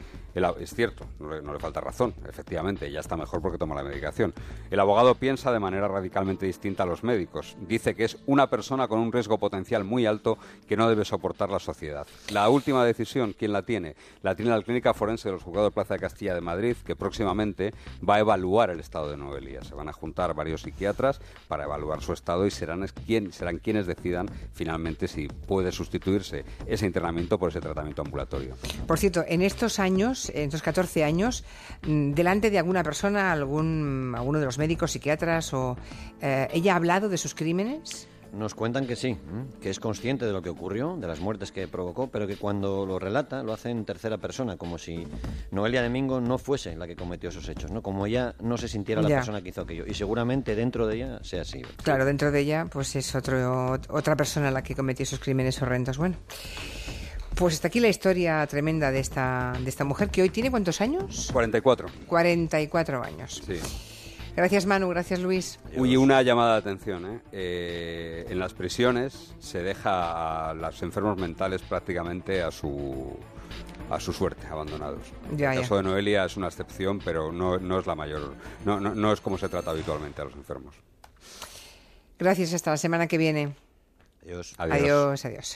es 0.60 0.74
cierto, 0.74 1.06
no 1.20 1.32
le, 1.32 1.42
no 1.42 1.54
le 1.54 1.60
falta 1.60 1.80
razón, 1.80 2.14
efectivamente, 2.28 2.92
ya 2.92 3.00
está 3.00 3.16
mejor 3.16 3.42
porque 3.42 3.58
toma 3.58 3.76
la 3.76 3.84
medicación. 3.84 4.34
El 4.70 4.82
abogado 4.82 5.16
piensa 5.16 5.54
de 5.54 5.60
manera 5.60 5.88
radicalmente 5.88 6.46
distinta 6.46 6.84
a 6.84 6.86
los 6.86 7.06
médicos. 7.06 7.56
Dice 7.62 7.96
que 7.96 8.04
es 8.04 8.18
una 8.26 8.50
persona 8.50 8.90
con 8.90 9.00
un 9.00 9.14
riesgo 9.14 9.38
potencial 9.38 9.86
muy 9.86 10.06
alto 10.06 10.38
que 10.68 10.76
no 10.76 10.90
debe 10.90 11.06
soportar 11.06 11.50
la 11.50 11.60
sociedad. 11.60 12.06
La 12.32 12.49
la 12.50 12.56
última 12.56 12.84
decisión, 12.84 13.36
¿quién 13.38 13.54
la 13.54 13.62
tiene? 13.62 13.96
La 14.24 14.34
tiene 14.34 14.50
la 14.50 14.60
Clínica 14.64 14.96
Forense 14.96 15.30
de 15.30 15.34
los 15.34 15.44
Juzgados 15.44 15.72
Plaza 15.72 15.94
de 15.94 16.00
Castilla 16.00 16.34
de 16.34 16.42
Madrid, 16.42 16.76
que 16.84 16.96
próximamente 16.96 17.76
va 18.08 18.16
a 18.16 18.20
evaluar 18.22 18.72
el 18.72 18.80
estado 18.80 19.12
de 19.12 19.18
Noelia. 19.18 19.64
Se 19.64 19.76
van 19.76 19.88
a 19.88 19.94
juntar 19.94 20.34
varios 20.34 20.64
psiquiatras 20.64 21.22
para 21.48 21.66
evaluar 21.66 22.02
su 22.02 22.12
estado 22.12 22.48
y 22.48 22.50
serán, 22.50 22.88
serán 23.32 23.60
quienes 23.60 23.86
decidan 23.86 24.32
finalmente 24.52 25.08
si 25.08 25.28
puede 25.28 25.72
sustituirse 25.72 26.44
ese 26.66 26.88
internamiento 26.88 27.38
por 27.38 27.52
ese 27.52 27.62
tratamiento 27.62 28.02
ambulatorio. 28.02 28.56
Por 28.88 28.98
cierto, 28.98 29.24
en 29.28 29.44
estos 29.44 29.78
años, 29.78 30.32
en 30.34 30.46
estos 30.46 30.64
14 30.64 31.04
años, 31.04 31.44
mm, 31.84 32.14
delante 32.14 32.50
de 32.50 32.58
alguna 32.58 32.82
persona, 32.82 33.32
algún, 33.32 34.16
alguno 34.18 34.40
de 34.40 34.46
los 34.46 34.58
médicos, 34.58 34.90
psiquiatras, 34.94 35.54
o 35.54 35.78
eh, 36.20 36.48
ella 36.52 36.74
ha 36.74 36.78
hablado 36.78 37.10
de 37.10 37.20
sus 37.20 37.36
crímenes. 37.36 38.09
Nos 38.34 38.56
cuentan 38.56 38.86
que 38.86 38.96
sí, 38.96 39.18
que 39.62 39.70
es 39.70 39.80
consciente 39.80 40.26
de 40.26 40.32
lo 40.32 40.42
que 40.42 40.50
ocurrió, 40.50 40.96
de 40.98 41.08
las 41.08 41.20
muertes 41.20 41.52
que 41.52 41.68
provocó, 41.68 42.08
pero 42.08 42.28
que 42.28 42.38
cuando 42.38 42.86
lo 42.86 43.00
relata 43.00 43.44
lo 43.44 43.54
hace 43.54 43.70
en 43.70 43.86
tercera 43.86 44.18
persona, 44.18 44.58
como 44.58 44.78
si 44.78 45.08
Noelia 45.52 45.84
Domingo 45.84 46.22
no 46.22 46.38
fuese 46.38 46.76
la 46.76 46.88
que 46.88 46.96
cometió 46.96 47.30
esos 47.30 47.48
hechos, 47.50 47.72
¿no? 47.72 47.82
Como 47.82 48.06
ella 48.06 48.36
no 48.42 48.58
se 48.58 48.68
sintiera 48.68 49.02
la 49.02 49.10
persona 49.10 49.42
que 49.42 49.50
hizo 49.50 49.62
aquello. 49.62 49.86
Y 49.88 49.94
seguramente 49.94 50.56
dentro 50.56 50.88
de 50.88 50.96
ella 50.96 51.20
sea 51.24 51.42
así. 51.42 51.62
Claro, 51.84 52.06
dentro 52.06 52.32
de 52.32 52.40
ella 52.40 52.68
pues 52.72 52.96
es 52.96 53.16
otro, 53.16 53.80
otra 53.90 54.16
persona 54.16 54.52
la 54.52 54.62
que 54.62 54.76
cometió 54.76 55.04
esos 55.04 55.20
crímenes 55.20 55.62
horrendos. 55.62 55.98
Bueno. 55.98 56.16
Pues 57.36 57.54
está 57.54 57.70
aquí 57.70 57.80
la 57.80 57.88
historia 57.88 58.46
tremenda 58.48 58.92
de 58.92 59.00
esta, 59.00 59.54
de 59.64 59.70
esta 59.70 59.86
mujer 59.86 60.10
que 60.10 60.22
hoy 60.22 60.30
tiene 60.30 60.52
cuántos 60.52 60.82
años? 60.82 61.30
44. 61.32 61.88
44 62.08 63.04
años. 63.04 63.42
Sí. 63.46 63.60
Gracias 64.40 64.66
Manu, 64.66 64.88
gracias 64.88 65.20
Luis. 65.20 65.60
Y 65.76 65.98
una 65.98 66.22
llamada 66.22 66.54
de 66.54 66.60
atención. 66.60 67.06
¿eh? 67.06 67.20
¿eh? 67.34 68.26
en 68.30 68.40
las 68.40 68.54
prisiones 68.54 69.36
se 69.40 69.62
deja 69.62 70.52
a 70.52 70.54
los 70.54 70.82
enfermos 70.82 71.18
mentales 71.18 71.62
prácticamente 71.62 72.42
a 72.42 72.50
su 72.50 73.20
a 73.90 74.00
su 74.00 74.14
suerte, 74.14 74.48
abandonados. 74.48 75.02
el 75.30 75.40
caso 75.40 75.76
de 75.76 75.84
Noelia 75.84 76.24
es 76.24 76.38
una 76.38 76.48
excepción, 76.48 77.00
pero 77.04 77.34
no, 77.34 77.58
no 77.58 77.80
es 77.80 77.86
la 77.86 77.96
mayor, 77.96 78.34
no, 78.64 78.80
no, 78.80 78.96
no 78.96 79.12
es 79.12 79.20
como 79.20 79.38
se 79.38 79.50
trata 79.50 79.72
habitualmente 79.72 80.22
a 80.22 80.26
los 80.26 80.36
enfermos. 80.36 80.74
Gracias, 82.18 82.54
hasta 82.54 82.72
la 82.72 82.78
semana 82.78 83.08
que 83.08 83.18
viene. 83.18 83.56
Adiós. 84.24 84.54
Adiós, 84.58 85.26
adiós. 85.26 85.48